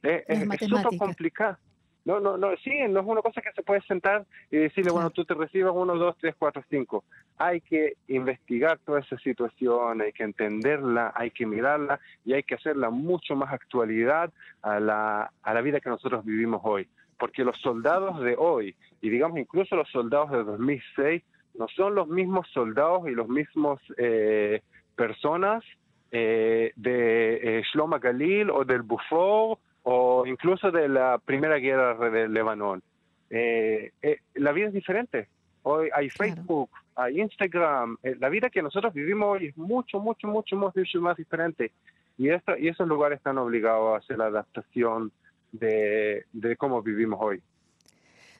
Es, 0.02 0.22
es 0.28 0.68
súper 0.68 0.96
complicado. 0.96 1.56
No, 2.04 2.20
no, 2.20 2.36
no, 2.36 2.54
sí, 2.62 2.70
no 2.88 3.00
es 3.00 3.06
una 3.06 3.22
cosa 3.22 3.40
que 3.40 3.52
se 3.52 3.62
puede 3.62 3.80
sentar 3.82 4.26
y 4.50 4.58
decirle, 4.58 4.90
bueno, 4.90 5.08
tú 5.10 5.24
te 5.24 5.32
recibas 5.32 5.72
uno, 5.74 5.96
dos, 5.96 6.16
tres, 6.20 6.34
cuatro, 6.38 6.62
cinco. 6.68 7.04
Hay 7.38 7.62
que 7.62 7.94
investigar 8.08 8.78
toda 8.84 9.00
esa 9.00 9.16
situación, 9.18 10.02
hay 10.02 10.12
que 10.12 10.22
entenderla, 10.22 11.12
hay 11.14 11.30
que 11.30 11.46
mirarla 11.46 11.98
y 12.24 12.34
hay 12.34 12.42
que 12.42 12.56
hacerla 12.56 12.90
mucho 12.90 13.36
más 13.36 13.52
actualidad 13.52 14.30
a 14.60 14.80
la, 14.80 15.32
a 15.42 15.54
la 15.54 15.60
vida 15.62 15.80
que 15.80 15.88
nosotros 15.88 16.24
vivimos 16.26 16.60
hoy. 16.64 16.86
Porque 17.18 17.42
los 17.42 17.56
soldados 17.58 18.20
de 18.20 18.36
hoy, 18.36 18.76
y 19.00 19.08
digamos 19.08 19.38
incluso 19.38 19.74
los 19.74 19.88
soldados 19.90 20.30
de 20.30 20.44
2006, 20.44 21.22
no 21.54 21.68
son 21.68 21.94
los 21.94 22.08
mismos 22.08 22.46
soldados 22.52 23.08
y 23.08 23.12
los 23.12 23.28
mismos 23.28 23.80
eh, 23.96 24.60
personas 24.94 25.64
eh, 26.10 26.72
de 26.76 27.58
eh, 27.58 27.62
Shloma 27.72 27.98
Galil 27.98 28.50
o 28.50 28.64
del 28.64 28.82
Bufor 28.82 29.58
o 29.84 30.26
incluso 30.26 30.70
de 30.70 30.88
la 30.88 31.18
primera 31.18 31.56
guerra 31.56 32.10
de 32.10 32.28
Lebanon. 32.28 32.82
Eh, 33.30 33.92
eh, 34.02 34.18
la 34.34 34.52
vida 34.52 34.68
es 34.68 34.72
diferente. 34.72 35.28
Hoy 35.62 35.88
hay 35.94 36.10
Facebook, 36.10 36.70
hay 36.94 37.20
Instagram. 37.20 37.98
Eh, 38.02 38.16
la 38.18 38.28
vida 38.28 38.50
que 38.50 38.62
nosotros 38.62 38.92
vivimos 38.94 39.36
hoy 39.36 39.46
es 39.46 39.56
mucho, 39.56 40.00
mucho, 40.00 40.26
mucho, 40.26 40.56
mucho 40.56 41.00
más 41.00 41.16
diferente. 41.16 41.72
Y, 42.16 42.30
esto, 42.30 42.56
y 42.56 42.68
esos 42.68 42.88
lugares 42.88 43.18
están 43.18 43.38
obligados 43.38 43.94
a 43.94 43.98
hacer 43.98 44.18
la 44.18 44.26
adaptación 44.26 45.12
de, 45.52 46.24
de 46.32 46.56
cómo 46.56 46.82
vivimos 46.82 47.18
hoy. 47.22 47.42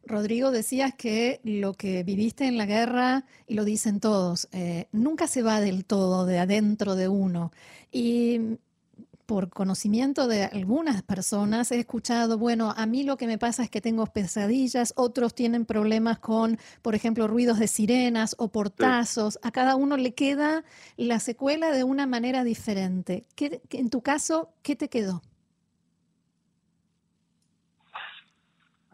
Rodrigo, 0.07 0.51
decías 0.51 0.95
que 0.95 1.41
lo 1.45 1.75
que 1.75 2.05
viviste 2.05 2.47
en 2.47 2.57
la 2.57 2.67
guerra, 2.67 3.25
y 3.47 3.55
lo 3.55 3.65
dicen 3.65 4.01
todos, 4.01 4.49
nunca 4.93 5.27
se 5.27 5.43
va 5.43 5.63
del 5.63 5.87
todo 5.87 6.27
de 6.27 6.39
adentro 6.39 6.95
de 6.95 7.09
uno. 7.09 7.53
Y 7.91 8.59
por 9.27 9.51
conocimiento 9.51 10.27
de 10.29 10.45
algunas 10.45 11.03
personas, 11.03 11.73
he 11.73 11.79
escuchado, 11.79 12.39
bueno, 12.39 12.73
a 12.77 12.87
mí 12.87 13.05
lo 13.05 13.17
que 13.17 13.27
me 13.27 13.39
pasa 13.39 13.63
es 13.63 13.71
que 13.71 13.81
tengo 13.81 14.07
pesadillas, 14.07 14.93
otros 14.97 15.35
tienen 15.35 15.65
problemas 15.65 16.19
con, 16.19 16.59
por 16.83 16.95
ejemplo, 16.95 17.27
ruidos 17.27 17.59
de 17.59 17.69
sirenas 17.69 18.37
o 18.39 18.49
portazos. 18.49 19.39
A 19.43 19.51
cada 19.51 19.77
uno 19.77 19.97
le 19.97 20.15
queda 20.15 20.65
la 20.97 21.19
secuela 21.21 21.71
de 21.71 21.85
una 21.85 22.07
manera 22.07 22.45
diferente. 22.45 23.25
¿Qué, 23.35 23.63
en 23.71 23.91
tu 23.91 24.03
caso, 24.03 24.53
¿qué 24.63 24.77
te 24.77 24.89
quedó? 24.89 25.23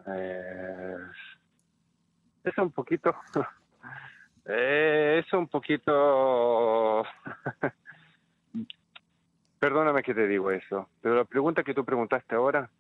Eh, 0.07 0.97
es 2.45 2.59
un 2.59 2.71
poquito, 2.71 3.15
eh, 4.47 5.23
es 5.25 5.33
un 5.33 5.49
poquito 5.49 7.05
Perdóname 9.61 10.03
que 10.03 10.15
te 10.15 10.27
digo 10.27 10.51
eso, 10.51 10.89
pero 11.03 11.15
la 11.17 11.25
pregunta 11.25 11.63
que 11.63 11.75
tú 11.75 11.85
preguntaste 11.85 12.35
ahora 12.35 12.71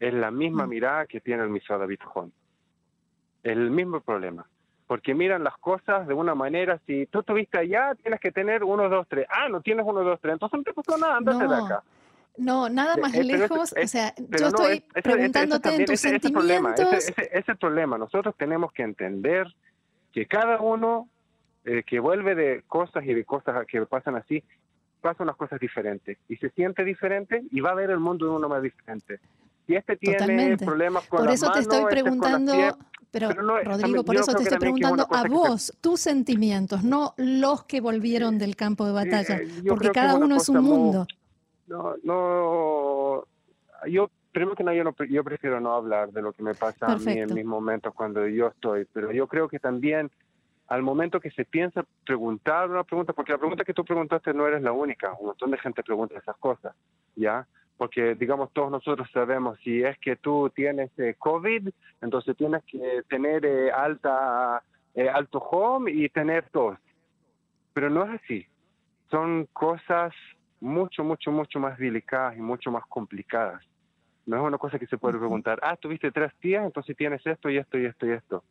es 0.00 0.14
la 0.14 0.30
misma 0.30 0.66
mm. 0.66 0.68
mirada 0.68 1.06
que 1.06 1.20
tiene 1.20 1.42
el 1.42 1.50
mismo 1.50 1.78
David 1.78 2.00
Jón. 2.02 2.32
El 3.42 3.70
mismo 3.70 4.00
problema. 4.00 4.46
Porque 4.86 5.14
miran 5.14 5.44
las 5.44 5.56
cosas 5.58 6.08
de 6.08 6.14
una 6.14 6.34
manera, 6.34 6.80
si 6.86 7.06
tú 7.06 7.20
estuviste 7.20 7.58
allá, 7.58 7.94
tienes 7.94 8.18
que 8.20 8.32
tener 8.32 8.64
uno, 8.64 8.88
dos, 8.88 9.06
tres. 9.06 9.26
Ah, 9.28 9.48
no 9.50 9.60
tienes 9.60 9.84
uno, 9.86 10.02
dos, 10.02 10.18
tres. 10.20 10.32
Entonces 10.32 10.58
no 10.58 10.64
te 10.64 10.72
pasó 10.72 10.98
nada, 10.98 11.18
andate 11.18 11.46
de 11.46 11.54
acá. 11.54 11.82
No, 12.38 12.70
nada 12.70 12.96
más 12.96 13.14
eh, 13.14 13.22
lejos. 13.22 13.74
o 13.80 13.86
sea, 13.86 14.14
yo 14.16 14.46
estoy 14.46 14.80
preguntándote 15.02 15.74
en 15.74 15.84
tus 15.84 16.00
sentimientos. 16.00 16.92
Ese, 16.92 17.28
es 17.32 17.48
el 17.48 17.58
problema. 17.58 17.98
Nosotros 17.98 18.34
tenemos 18.38 18.72
que 18.72 18.82
entender 18.82 19.46
que 20.12 20.26
cada 20.26 20.58
uno 20.60 21.08
eh, 21.66 21.82
que 21.86 22.00
vuelve 22.00 22.34
de 22.34 22.62
cosas 22.66 23.04
y 23.04 23.12
de 23.12 23.24
cosas 23.24 23.66
que 23.66 23.84
pasan 23.84 24.16
así, 24.16 24.42
pasa 25.00 25.22
unas 25.22 25.36
cosas 25.36 25.58
diferentes 25.60 26.18
y 26.28 26.36
se 26.36 26.50
siente 26.50 26.84
diferente 26.84 27.42
y 27.50 27.60
va 27.60 27.70
a 27.70 27.74
ver 27.74 27.90
el 27.90 27.98
mundo 27.98 28.26
de 28.26 28.32
una 28.32 28.48
manera 28.48 28.62
diferente. 28.62 29.20
Si 29.66 29.74
este 29.74 29.96
tiene 29.96 30.56
problemas 30.56 31.06
con 31.06 31.20
Por 31.20 31.30
eso 31.30 31.50
te 31.52 31.60
estoy 31.60 31.78
este 31.80 31.90
preguntando, 31.90 32.52
pero, 33.10 33.30
Rodrigo, 33.32 34.04
por 34.04 34.16
eso 34.16 34.34
te 34.34 34.42
estoy 34.44 34.58
preguntando 34.58 35.06
a 35.10 35.24
vos, 35.28 35.76
tus 35.80 36.00
sentimientos, 36.00 36.84
no 36.84 37.14
los 37.16 37.64
que 37.64 37.80
volvieron 37.80 38.38
del 38.38 38.56
campo 38.56 38.86
de 38.86 38.92
batalla, 38.92 39.36
eh, 39.38 39.48
porque 39.68 39.90
cada 39.90 40.16
uno 40.16 40.36
es 40.36 40.48
un 40.48 40.62
mundo. 40.62 41.06
no, 41.66 41.94
no, 42.02 43.24
yo 43.88 44.10
primero 44.32 44.54
que 44.54 44.64
nada 44.64 44.76
yo, 44.76 45.04
yo 45.06 45.24
prefiero 45.24 45.60
no 45.60 45.72
hablar 45.74 46.12
de 46.12 46.22
lo 46.22 46.32
que 46.32 46.42
me 46.42 46.54
pasa 46.54 46.86
a 46.86 46.96
mí 46.96 47.12
en 47.12 47.34
mis 47.34 47.44
momentos 47.44 47.94
cuando 47.94 48.26
yo 48.26 48.48
estoy, 48.48 48.86
pero 48.92 49.12
yo 49.12 49.26
creo 49.26 49.48
que 49.48 49.58
también 49.58 50.10
al 50.70 50.82
momento 50.82 51.20
que 51.20 51.32
se 51.32 51.44
piensa 51.44 51.84
preguntar 52.06 52.70
una 52.70 52.84
pregunta, 52.84 53.12
porque 53.12 53.32
la 53.32 53.38
pregunta 53.38 53.64
que 53.64 53.74
tú 53.74 53.84
preguntaste 53.84 54.32
no 54.32 54.46
eres 54.46 54.62
la 54.62 54.70
única, 54.70 55.12
un 55.18 55.26
montón 55.26 55.50
de 55.50 55.58
gente 55.58 55.82
pregunta 55.82 56.16
esas 56.16 56.36
cosas, 56.36 56.76
¿ya? 57.16 57.44
Porque, 57.76 58.14
digamos, 58.14 58.52
todos 58.52 58.70
nosotros 58.70 59.10
sabemos, 59.12 59.58
si 59.64 59.82
es 59.82 59.98
que 59.98 60.14
tú 60.14 60.48
tienes 60.54 60.96
eh, 60.96 61.16
COVID, 61.18 61.70
entonces 62.02 62.36
tienes 62.36 62.62
que 62.66 63.02
tener 63.08 63.44
eh, 63.44 63.72
alta, 63.72 64.62
eh, 64.94 65.08
alto 65.08 65.38
home 65.38 65.90
y 65.90 66.08
tener 66.08 66.48
tos. 66.50 66.78
Pero 67.72 67.90
no 67.90 68.04
es 68.04 68.22
así. 68.22 68.46
Son 69.10 69.48
cosas 69.52 70.12
mucho, 70.60 71.02
mucho, 71.02 71.32
mucho 71.32 71.58
más 71.58 71.78
delicadas 71.78 72.36
y 72.36 72.40
mucho 72.40 72.70
más 72.70 72.86
complicadas. 72.86 73.60
No 74.24 74.36
es 74.36 74.42
una 74.42 74.58
cosa 74.58 74.78
que 74.78 74.86
se 74.86 74.98
puede 74.98 75.18
preguntar, 75.18 75.58
ah, 75.62 75.74
tuviste 75.74 76.12
tres 76.12 76.32
días, 76.40 76.64
entonces 76.64 76.96
tienes 76.96 77.26
esto 77.26 77.50
y 77.50 77.56
esto 77.56 77.76
y 77.76 77.86
esto 77.86 78.06
y 78.06 78.10
esto 78.10 78.44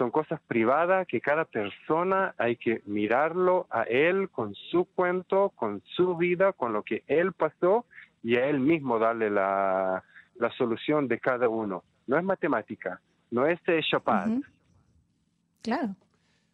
son 0.00 0.10
cosas 0.10 0.40
privadas 0.48 1.06
que 1.06 1.20
cada 1.20 1.44
persona 1.44 2.34
hay 2.38 2.56
que 2.56 2.80
mirarlo 2.86 3.66
a 3.68 3.82
él 3.82 4.30
con 4.30 4.54
su 4.54 4.86
cuento, 4.86 5.50
con 5.54 5.82
su 5.94 6.16
vida, 6.16 6.54
con 6.54 6.72
lo 6.72 6.82
que 6.82 7.04
él 7.06 7.34
pasó 7.34 7.84
y 8.22 8.36
a 8.36 8.46
él 8.46 8.60
mismo 8.60 8.98
darle 8.98 9.28
la, 9.28 10.02
solución 10.56 11.06
de 11.06 11.20
cada 11.20 11.50
uno. 11.50 11.84
No 12.06 12.16
es 12.16 12.24
matemática, 12.24 12.98
no 13.30 13.44
es 13.44 13.60
Chopin. 13.90 14.42
Claro. 15.62 15.94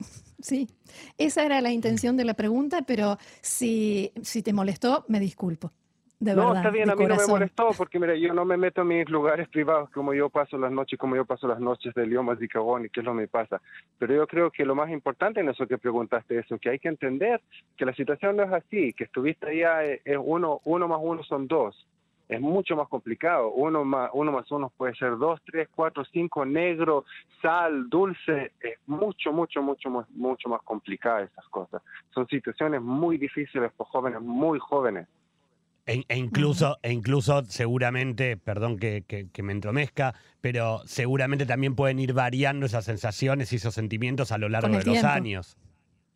Sí, 0.38 0.68
esa 1.16 1.46
era 1.46 1.62
la 1.62 1.72
intención 1.72 2.14
de 2.18 2.26
la 2.26 2.34
pregunta, 2.34 2.82
pero 2.82 3.16
si, 3.40 4.12
si 4.22 4.42
te 4.42 4.52
molestó, 4.52 5.06
me 5.08 5.18
disculpo 5.18 5.72
no, 6.20 6.54
está 6.54 6.70
bien, 6.70 6.88
a 6.88 6.96
mí 6.96 7.04
no 7.04 7.16
me 7.16 7.26
molestó 7.26 7.70
porque 7.76 7.98
mira, 7.98 8.14
yo 8.14 8.32
no 8.32 8.44
me 8.44 8.56
meto 8.56 8.82
en 8.82 8.88
mis 8.88 9.08
lugares 9.10 9.48
privados 9.48 9.90
como 9.90 10.14
yo 10.14 10.30
paso 10.30 10.56
las 10.56 10.72
noches, 10.72 10.98
como 10.98 11.14
yo 11.14 11.24
paso 11.24 11.46
las 11.46 11.60
noches 11.60 11.92
de 11.94 12.06
Liomas 12.06 12.40
y 12.40 12.48
Cabón 12.48 12.86
y 12.86 12.88
qué 12.88 13.00
es 13.00 13.06
lo 13.06 13.12
que 13.12 13.18
me 13.18 13.28
pasa. 13.28 13.60
Pero 13.98 14.14
yo 14.14 14.26
creo 14.26 14.50
que 14.50 14.64
lo 14.64 14.74
más 14.74 14.90
importante 14.90 15.40
en 15.40 15.48
eso 15.48 15.66
que 15.66 15.76
preguntaste 15.76 16.38
eso, 16.38 16.58
que 16.58 16.70
hay 16.70 16.78
que 16.78 16.88
entender 16.88 17.42
que 17.76 17.84
la 17.84 17.94
situación 17.94 18.36
no 18.36 18.44
es 18.44 18.52
así, 18.52 18.94
que 18.94 19.04
estuviste 19.04 19.46
allá 19.46 19.84
es 19.84 20.18
uno, 20.18 20.60
uno 20.64 20.88
más 20.88 21.00
uno 21.02 21.22
son 21.22 21.46
dos. 21.46 21.86
Es 22.28 22.40
mucho 22.40 22.74
más 22.74 22.88
complicado. 22.88 23.50
Uno 23.50 23.84
más 23.84 24.10
uno 24.12 24.32
más 24.32 24.50
uno 24.50 24.72
puede 24.76 24.94
ser 24.94 25.16
dos, 25.16 25.40
tres, 25.44 25.68
cuatro, 25.74 26.04
cinco, 26.06 26.44
negro, 26.44 27.04
sal, 27.40 27.88
dulce. 27.88 28.52
Es 28.60 28.78
mucho, 28.86 29.32
mucho, 29.32 29.62
mucho, 29.62 30.06
mucho 30.10 30.48
más 30.48 30.62
complicada 30.62 31.22
esas 31.22 31.46
cosas. 31.48 31.82
Son 32.12 32.26
situaciones 32.26 32.82
muy 32.82 33.16
difíciles 33.18 33.70
por 33.72 33.86
jóvenes, 33.86 34.20
muy 34.20 34.58
jóvenes. 34.58 35.06
E, 35.86 36.04
e, 36.08 36.16
incluso, 36.16 36.78
e 36.82 36.90
incluso 36.92 37.44
seguramente, 37.44 38.36
perdón 38.36 38.76
que, 38.76 39.04
que, 39.04 39.42
me 39.44 39.52
entromezca, 39.52 40.14
pero 40.40 40.80
seguramente 40.84 41.46
también 41.46 41.76
pueden 41.76 42.00
ir 42.00 42.12
variando 42.12 42.66
esas 42.66 42.84
sensaciones 42.84 43.52
y 43.52 43.56
esos 43.56 43.74
sentimientos 43.74 44.32
a 44.32 44.38
lo 44.38 44.48
largo 44.48 44.76
de 44.76 44.84
los 44.84 45.04
años. 45.04 45.56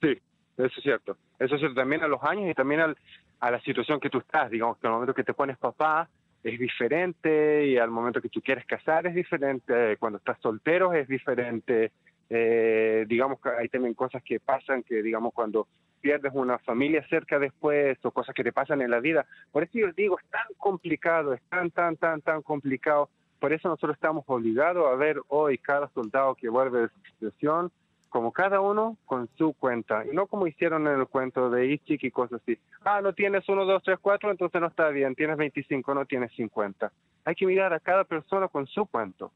Sí, 0.00 0.18
eso 0.56 0.74
es 0.76 0.82
cierto. 0.82 1.16
Eso 1.38 1.54
es 1.54 1.60
cierto 1.60 1.76
también 1.76 2.02
a 2.02 2.08
los 2.08 2.22
años 2.24 2.50
y 2.50 2.54
también 2.54 2.80
al, 2.80 2.96
a 3.38 3.50
la 3.52 3.60
situación 3.60 4.00
que 4.00 4.10
tú 4.10 4.18
estás. 4.18 4.50
Digamos 4.50 4.76
que 4.78 4.88
al 4.88 4.94
momento 4.94 5.14
que 5.14 5.24
te 5.24 5.34
pones 5.34 5.56
papá 5.56 6.08
es 6.42 6.58
diferente 6.58 7.66
y 7.66 7.76
al 7.76 7.90
momento 7.90 8.20
que 8.20 8.28
tú 8.28 8.40
quieres 8.40 8.66
casar 8.66 9.06
es 9.06 9.14
diferente, 9.14 9.96
cuando 9.98 10.18
estás 10.18 10.38
soltero 10.40 10.92
es 10.92 11.06
diferente. 11.06 11.92
Eh, 12.32 13.04
digamos 13.08 13.40
que 13.40 13.50
hay 13.50 13.68
también 13.68 13.94
cosas 13.94 14.22
que 14.22 14.38
pasan 14.38 14.84
que, 14.84 15.02
digamos, 15.02 15.34
cuando 15.34 15.66
pierdes 16.00 16.32
una 16.34 16.58
familia 16.58 17.06
cerca 17.08 17.38
después 17.38 17.98
o 18.04 18.10
cosas 18.10 18.34
que 18.34 18.44
te 18.44 18.52
pasan 18.52 18.80
en 18.82 18.90
la 18.90 19.00
vida. 19.00 19.26
Por 19.52 19.64
eso 19.64 19.72
yo 19.74 19.92
digo, 19.92 20.18
es 20.18 20.30
tan 20.30 20.46
complicado, 20.56 21.34
es 21.34 21.42
tan, 21.48 21.70
tan, 21.70 21.96
tan, 21.96 22.22
tan 22.22 22.42
complicado. 22.42 23.10
Por 23.38 23.52
eso 23.52 23.68
nosotros 23.68 23.96
estamos 23.96 24.24
obligados 24.26 24.86
a 24.86 24.94
ver 24.94 25.20
hoy 25.28 25.58
cada 25.58 25.88
soldado 25.88 26.34
que 26.34 26.48
vuelve 26.48 26.82
de 26.82 26.88
su 26.88 27.00
situación, 27.12 27.72
como 28.08 28.32
cada 28.32 28.60
uno 28.60 28.96
con 29.06 29.28
su 29.36 29.52
cuenta, 29.54 30.04
y 30.04 30.14
no 30.14 30.26
como 30.26 30.46
hicieron 30.46 30.86
en 30.86 31.00
el 31.00 31.06
cuento 31.06 31.48
de 31.48 31.66
Ichik 31.66 32.04
y 32.04 32.10
cosas 32.10 32.40
así. 32.42 32.58
Ah, 32.84 33.00
no 33.00 33.12
tienes 33.12 33.48
uno, 33.48 33.64
dos, 33.64 33.82
tres, 33.82 33.98
cuatro, 34.00 34.30
entonces 34.30 34.60
no 34.60 34.66
está 34.66 34.88
bien, 34.88 35.14
tienes 35.14 35.36
25, 35.36 35.94
no 35.94 36.04
tienes 36.04 36.32
50. 36.32 36.92
Hay 37.24 37.34
que 37.34 37.46
mirar 37.46 37.72
a 37.72 37.80
cada 37.80 38.04
persona 38.04 38.48
con 38.48 38.66
su 38.66 38.84
cuento. 38.86 39.32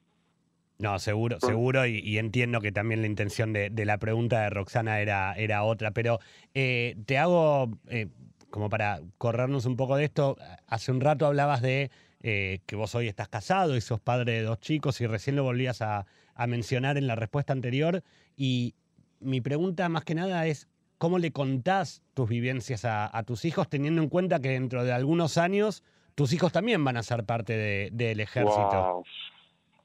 No, 0.78 0.98
seguro, 0.98 1.38
seguro, 1.40 1.86
y, 1.86 2.18
entiendo 2.18 2.60
que 2.60 2.72
también 2.72 3.00
la 3.00 3.06
intención 3.06 3.52
de, 3.52 3.70
la 3.84 3.98
pregunta 3.98 4.42
de 4.42 4.50
Roxana 4.50 5.00
era, 5.00 5.32
era 5.34 5.62
otra, 5.62 5.92
pero 5.92 6.18
eh, 6.52 6.96
te 7.06 7.16
hago, 7.16 7.78
eh, 7.88 8.08
como 8.50 8.68
para 8.68 9.00
corrernos 9.16 9.66
un 9.66 9.76
poco 9.76 9.96
de 9.96 10.04
esto, 10.04 10.36
hace 10.66 10.90
un 10.90 11.00
rato 11.00 11.26
hablabas 11.26 11.62
de 11.62 11.90
eh, 12.22 12.60
que 12.66 12.74
vos 12.74 12.94
hoy 12.96 13.06
estás 13.06 13.28
casado 13.28 13.76
y 13.76 13.80
sos 13.80 14.00
padre 14.00 14.32
de 14.32 14.42
dos 14.42 14.58
chicos 14.58 15.00
y 15.00 15.06
recién 15.06 15.36
lo 15.36 15.44
volvías 15.44 15.80
a, 15.80 16.06
mencionar 16.48 16.98
en 16.98 17.06
la 17.06 17.14
respuesta 17.14 17.52
anterior, 17.52 18.02
y 18.36 18.74
mi 19.20 19.40
pregunta 19.40 19.88
más 19.88 20.04
que 20.04 20.16
nada 20.16 20.44
es, 20.48 20.66
¿cómo 20.98 21.20
le 21.20 21.30
contás 21.30 22.02
tus 22.14 22.28
vivencias 22.28 22.84
a, 22.84 23.22
tus 23.24 23.44
hijos 23.44 23.68
teniendo 23.68 24.02
en 24.02 24.08
cuenta 24.08 24.40
que 24.40 24.48
dentro 24.48 24.82
de 24.82 24.92
algunos 24.92 25.38
años 25.38 25.84
tus 26.16 26.32
hijos 26.32 26.50
también 26.50 26.82
van 26.82 26.96
a 26.96 27.04
ser 27.04 27.22
parte 27.22 27.90
del 27.92 28.18
ejército? 28.18 29.04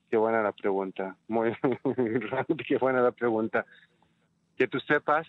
Qué 0.10 0.18
buena 0.18 0.42
la 0.42 0.52
pregunta, 0.52 1.16
muy 1.28 1.54
qué 2.68 2.78
buena 2.78 3.02
la 3.02 3.12
pregunta. 3.12 3.66
Que 4.58 4.68
tú 4.68 4.80
sepas 4.80 5.28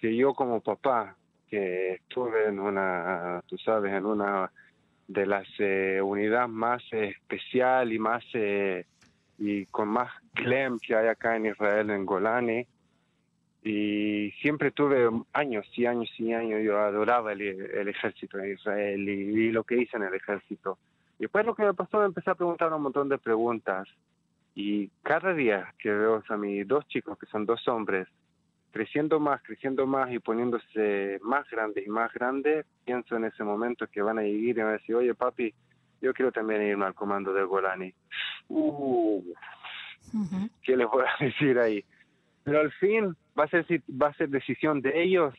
que 0.00 0.16
yo 0.16 0.34
como 0.34 0.60
papá, 0.60 1.16
que 1.48 1.94
estuve 1.94 2.48
en 2.48 2.58
una, 2.58 3.42
tú 3.46 3.56
sabes, 3.58 3.92
en 3.92 4.04
una 4.04 4.50
de 5.06 5.26
las 5.26 5.46
eh, 5.58 6.00
unidades 6.02 6.50
más 6.50 6.82
especial 6.90 7.92
y 7.92 7.98
más 7.98 8.24
eh, 8.34 8.84
y 9.38 9.66
con 9.66 9.88
más 9.88 10.10
clem 10.34 10.78
que 10.80 10.96
hay 10.96 11.06
acá 11.06 11.36
en 11.36 11.46
Israel, 11.46 11.90
en 11.90 12.04
Golani, 12.04 12.66
y 13.62 14.30
siempre 14.40 14.70
tuve 14.70 15.08
años 15.32 15.66
y 15.74 15.86
años 15.86 16.10
y 16.18 16.32
años, 16.32 16.62
yo 16.62 16.78
adoraba 16.78 17.32
el, 17.32 17.88
ejército 17.88 18.38
de 18.38 18.52
Israel 18.52 19.08
y, 19.08 19.50
lo 19.50 19.64
que 19.64 19.76
hice 19.82 19.96
en 19.96 20.04
el 20.04 20.14
ejército. 20.14 20.78
Y 21.18 21.22
después 21.22 21.44
lo 21.44 21.54
que 21.54 21.64
me 21.64 21.74
pasó, 21.74 21.98
me 21.98 22.06
empecé 22.06 22.30
a 22.30 22.36
preguntar 22.36 22.72
un 22.72 22.82
montón 22.82 23.08
de 23.08 23.18
preguntas 23.18 23.88
y 24.58 24.88
cada 25.02 25.34
día 25.34 25.74
que 25.78 25.90
veo 25.90 26.24
a 26.26 26.36
mis 26.38 26.66
dos 26.66 26.88
chicos, 26.88 27.18
que 27.18 27.26
son 27.26 27.44
dos 27.44 27.68
hombres, 27.68 28.08
creciendo 28.72 29.20
más, 29.20 29.42
creciendo 29.42 29.86
más 29.86 30.10
y 30.10 30.18
poniéndose 30.18 31.18
más 31.22 31.48
grandes 31.50 31.86
y 31.86 31.90
más 31.90 32.10
grandes, 32.14 32.64
pienso 32.86 33.16
en 33.16 33.26
ese 33.26 33.44
momento 33.44 33.86
que 33.86 34.00
van 34.00 34.18
a 34.18 34.24
ir 34.24 34.56
y 34.56 34.60
van 34.60 34.68
a 34.68 34.72
decir, 34.72 34.94
oye 34.94 35.14
papi, 35.14 35.52
yo 36.00 36.14
quiero 36.14 36.32
también 36.32 36.62
irme 36.62 36.86
al 36.86 36.94
comando 36.94 37.34
del 37.34 37.46
Golani. 37.46 37.92
Uh, 38.48 39.22
¿Qué 40.62 40.74
les 40.74 40.88
voy 40.88 41.04
a 41.04 41.24
decir 41.24 41.58
ahí? 41.58 41.84
Pero 42.42 42.60
al 42.60 42.72
fin 42.72 43.14
va 43.38 43.44
a 43.44 43.48
ser, 43.48 43.66
va 43.90 44.08
a 44.08 44.14
ser 44.14 44.30
decisión 44.30 44.80
de 44.80 45.02
ellos. 45.02 45.34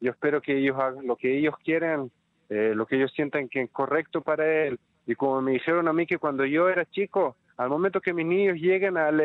Yo 0.00 0.12
espero 0.12 0.40
que 0.40 0.56
ellos 0.56 0.78
hagan 0.78 1.04
lo 1.04 1.16
que 1.16 1.36
ellos 1.36 1.56
quieren, 1.64 2.12
eh, 2.48 2.74
lo 2.76 2.86
que 2.86 2.94
ellos 2.94 3.12
sientan 3.12 3.48
que 3.48 3.62
es 3.62 3.70
correcto 3.70 4.20
para 4.20 4.66
él. 4.66 4.78
Y 5.04 5.16
como 5.16 5.42
me 5.42 5.50
dijeron 5.50 5.88
a 5.88 5.92
mí 5.92 6.06
que 6.06 6.18
cuando 6.18 6.44
yo 6.44 6.68
era 6.68 6.84
chico, 6.84 7.36
al 7.62 7.70
momento 7.70 8.00
que 8.00 8.12
mis 8.12 8.26
niños 8.26 8.56
lleguen 8.56 8.96
a, 8.96 9.10
la 9.10 9.22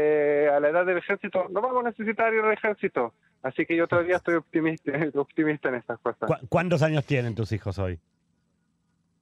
edad 0.69 0.85
del 0.85 0.97
ejército, 0.97 1.47
no 1.49 1.61
vamos 1.61 1.85
a 1.85 1.89
necesitar 1.89 2.33
ir 2.33 2.41
al 2.41 2.53
ejército. 2.53 3.13
Así 3.43 3.65
que 3.65 3.75
yo 3.75 3.87
todavía 3.87 4.17
estoy 4.17 4.35
optimista, 4.35 4.91
optimista 5.15 5.69
en 5.69 5.75
estas 5.75 5.99
cosas. 5.99 6.29
¿Cuántos 6.49 6.81
años 6.81 7.05
tienen 7.05 7.35
tus 7.35 7.51
hijos 7.51 7.79
hoy? 7.79 7.99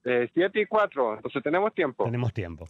Eh, 0.08 0.30
siete 0.36 0.62
y 0.62 0.68
cuatro, 0.68 1.16
entonces 1.16 1.42
tenemos 1.42 1.74
tiempo. 1.74 2.06
Tenemos 2.06 2.32
tiempo. 2.32 2.68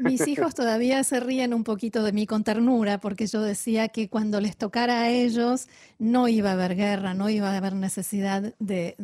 Mis 0.00 0.28
hijos 0.28 0.54
todavía 0.54 1.02
se 1.02 1.18
ríen 1.18 1.54
un 1.54 1.64
poquito 1.64 2.02
de 2.02 2.12
mí 2.12 2.26
con 2.26 2.44
ternura 2.44 2.98
porque 2.98 3.26
yo 3.26 3.40
decía 3.40 3.88
que 3.88 4.10
cuando 4.10 4.38
les 4.38 4.58
tocara 4.58 5.00
a 5.00 5.08
ellos 5.08 5.66
no 5.98 6.28
iba 6.28 6.50
a 6.50 6.52
haber 6.52 6.76
guerra, 6.76 7.14
no 7.14 7.30
iba 7.30 7.50
a 7.50 7.56
haber 7.56 7.72
necesidad 7.72 8.52
de, 8.58 8.96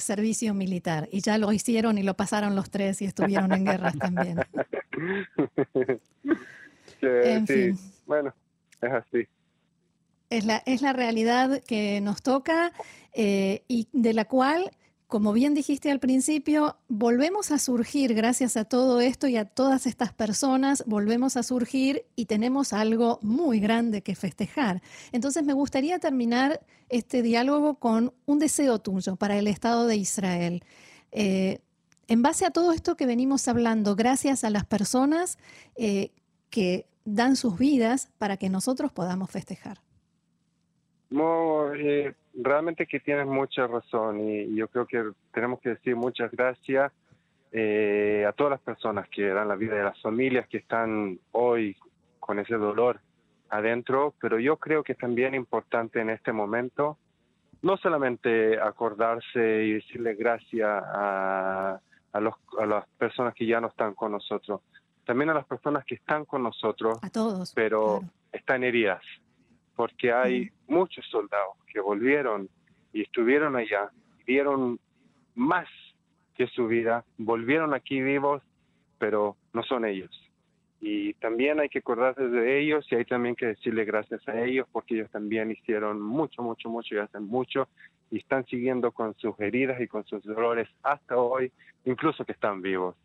servicio 0.00 0.52
militar. 0.52 1.08
Y 1.10 1.22
ya 1.22 1.38
lo 1.38 1.50
hicieron 1.50 1.96
y 1.96 2.02
lo 2.02 2.12
pasaron 2.12 2.54
los 2.54 2.68
tres 2.70 3.00
y 3.00 3.06
estuvieron 3.06 3.54
en 3.54 3.64
guerras 3.64 3.96
también. 3.98 4.40
en 7.00 7.46
fin. 7.46 7.78
Bueno, 8.04 8.34
es 8.82 8.92
así. 8.92 9.26
Es 10.28 10.44
la, 10.44 10.58
es 10.66 10.82
la 10.82 10.92
realidad 10.92 11.62
que 11.66 12.02
nos 12.02 12.20
toca 12.20 12.70
eh, 13.14 13.62
y 13.66 13.88
de 13.94 14.12
la 14.12 14.26
cual 14.26 14.70
como 15.08 15.32
bien 15.32 15.54
dijiste 15.54 15.90
al 15.90 16.00
principio, 16.00 16.76
volvemos 16.86 17.50
a 17.50 17.58
surgir 17.58 18.12
gracias 18.12 18.58
a 18.58 18.66
todo 18.66 19.00
esto 19.00 19.26
y 19.26 19.38
a 19.38 19.46
todas 19.46 19.86
estas 19.86 20.12
personas, 20.12 20.84
volvemos 20.86 21.38
a 21.38 21.42
surgir 21.42 22.04
y 22.14 22.26
tenemos 22.26 22.74
algo 22.74 23.18
muy 23.22 23.58
grande 23.58 24.02
que 24.02 24.14
festejar. 24.14 24.82
Entonces 25.10 25.44
me 25.44 25.54
gustaría 25.54 25.98
terminar 25.98 26.60
este 26.90 27.22
diálogo 27.22 27.76
con 27.76 28.12
un 28.26 28.38
deseo 28.38 28.80
tuyo 28.80 29.16
para 29.16 29.38
el 29.38 29.46
Estado 29.46 29.86
de 29.86 29.96
Israel. 29.96 30.62
Eh, 31.10 31.60
en 32.06 32.20
base 32.20 32.44
a 32.44 32.50
todo 32.50 32.72
esto 32.72 32.94
que 32.94 33.06
venimos 33.06 33.48
hablando, 33.48 33.96
gracias 33.96 34.44
a 34.44 34.50
las 34.50 34.66
personas 34.66 35.38
eh, 35.76 36.10
que 36.50 36.86
dan 37.06 37.36
sus 37.36 37.58
vidas 37.58 38.10
para 38.18 38.36
que 38.36 38.50
nosotros 38.50 38.92
podamos 38.92 39.30
festejar. 39.30 39.80
No, 41.08 41.74
eh, 41.74 42.14
realmente 42.40 42.86
que 42.86 43.00
tienes 43.00 43.26
mucha 43.26 43.66
razón 43.66 44.20
y 44.20 44.54
yo 44.54 44.68
creo 44.68 44.86
que 44.86 45.10
tenemos 45.32 45.60
que 45.60 45.70
decir 45.70 45.96
muchas 45.96 46.30
gracias 46.30 46.92
eh, 47.52 48.24
a 48.28 48.32
todas 48.32 48.52
las 48.52 48.60
personas 48.60 49.08
que 49.08 49.28
dan 49.28 49.48
la 49.48 49.56
vida 49.56 49.74
de 49.74 49.82
las 49.82 50.00
familias 50.00 50.46
que 50.48 50.58
están 50.58 51.18
hoy 51.32 51.76
con 52.20 52.38
ese 52.38 52.54
dolor 52.54 53.00
adentro, 53.50 54.14
pero 54.20 54.38
yo 54.38 54.56
creo 54.58 54.84
que 54.84 54.92
es 54.92 54.98
también 54.98 55.34
importante 55.34 56.00
en 56.00 56.10
este 56.10 56.32
momento 56.32 56.98
no 57.62 57.76
solamente 57.76 58.60
acordarse 58.60 59.64
y 59.64 59.72
decirle 59.72 60.14
gracias 60.14 60.68
a, 60.68 61.80
a, 62.12 62.20
los, 62.20 62.34
a 62.58 62.66
las 62.66 62.86
personas 62.98 63.34
que 63.34 63.46
ya 63.46 63.60
no 63.60 63.68
están 63.68 63.94
con 63.94 64.12
nosotros, 64.12 64.60
también 65.04 65.30
a 65.30 65.34
las 65.34 65.46
personas 65.46 65.84
que 65.84 65.96
están 65.96 66.24
con 66.24 66.42
nosotros, 66.42 66.98
a 67.02 67.10
todos, 67.10 67.52
pero 67.54 68.02
están 68.30 68.62
heridas, 68.62 69.02
porque 69.78 70.12
hay 70.12 70.50
muchos 70.66 71.06
soldados 71.06 71.54
que 71.72 71.78
volvieron 71.78 72.48
y 72.92 73.02
estuvieron 73.02 73.54
allá, 73.54 73.92
vieron 74.26 74.80
más 75.36 75.68
que 76.34 76.48
su 76.48 76.66
vida, 76.66 77.04
volvieron 77.16 77.74
aquí 77.74 78.00
vivos, 78.00 78.42
pero 78.98 79.36
no 79.52 79.62
son 79.62 79.84
ellos. 79.84 80.10
Y 80.80 81.14
también 81.14 81.60
hay 81.60 81.68
que 81.68 81.78
acordarse 81.78 82.26
de 82.26 82.60
ellos 82.60 82.88
y 82.90 82.96
hay 82.96 83.04
también 83.04 83.36
que 83.36 83.46
decirle 83.46 83.84
gracias 83.84 84.26
a 84.26 84.42
ellos 84.42 84.66
porque 84.72 84.96
ellos 84.96 85.12
también 85.12 85.52
hicieron 85.52 86.02
mucho, 86.02 86.42
mucho, 86.42 86.68
mucho 86.68 86.96
y 86.96 86.98
hacen 86.98 87.28
mucho 87.28 87.68
y 88.10 88.18
están 88.18 88.44
siguiendo 88.46 88.90
con 88.90 89.14
sus 89.14 89.38
heridas 89.38 89.80
y 89.80 89.86
con 89.86 90.04
sus 90.06 90.24
dolores 90.24 90.68
hasta 90.82 91.16
hoy, 91.18 91.52
incluso 91.84 92.24
que 92.24 92.32
están 92.32 92.62
vivos. 92.62 92.96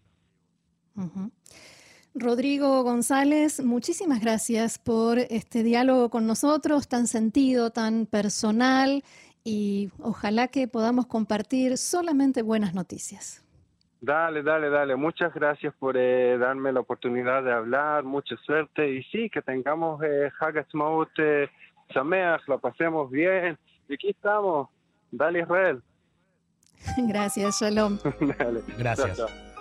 Rodrigo 2.15 2.83
González, 2.83 3.63
muchísimas 3.63 4.21
gracias 4.21 4.77
por 4.77 5.17
este 5.17 5.63
diálogo 5.63 6.09
con 6.09 6.27
nosotros, 6.27 6.87
tan 6.87 7.07
sentido, 7.07 7.71
tan 7.71 8.05
personal 8.05 9.03
y 9.43 9.89
ojalá 9.99 10.47
que 10.47 10.67
podamos 10.67 11.07
compartir 11.07 11.77
solamente 11.77 12.43
buenas 12.43 12.75
noticias. 12.75 13.43
Dale, 13.99 14.43
dale, 14.43 14.69
dale. 14.69 14.95
Muchas 14.95 15.33
gracias 15.33 15.73
por 15.79 15.95
eh, 15.97 16.37
darme 16.37 16.73
la 16.73 16.81
oportunidad 16.81 17.41
de 17.41 17.53
hablar. 17.53 18.03
Mucha 18.03 18.35
suerte. 18.45 18.95
Y 18.95 19.03
sí, 19.03 19.29
que 19.29 19.41
tengamos 19.41 20.03
eh, 20.03 20.29
Hagatzmaut 20.41 21.09
eh, 21.17 21.49
Sameach, 21.93 22.41
lo 22.47 22.59
pasemos 22.59 23.09
bien. 23.09 23.57
Y 23.87 23.93
aquí 23.93 24.09
estamos. 24.09 24.67
Dale, 25.09 25.39
Israel. 25.39 25.81
Gracias, 26.97 27.61
Shalom. 27.61 27.97
dale. 28.37 28.61
Gracias. 28.77 29.52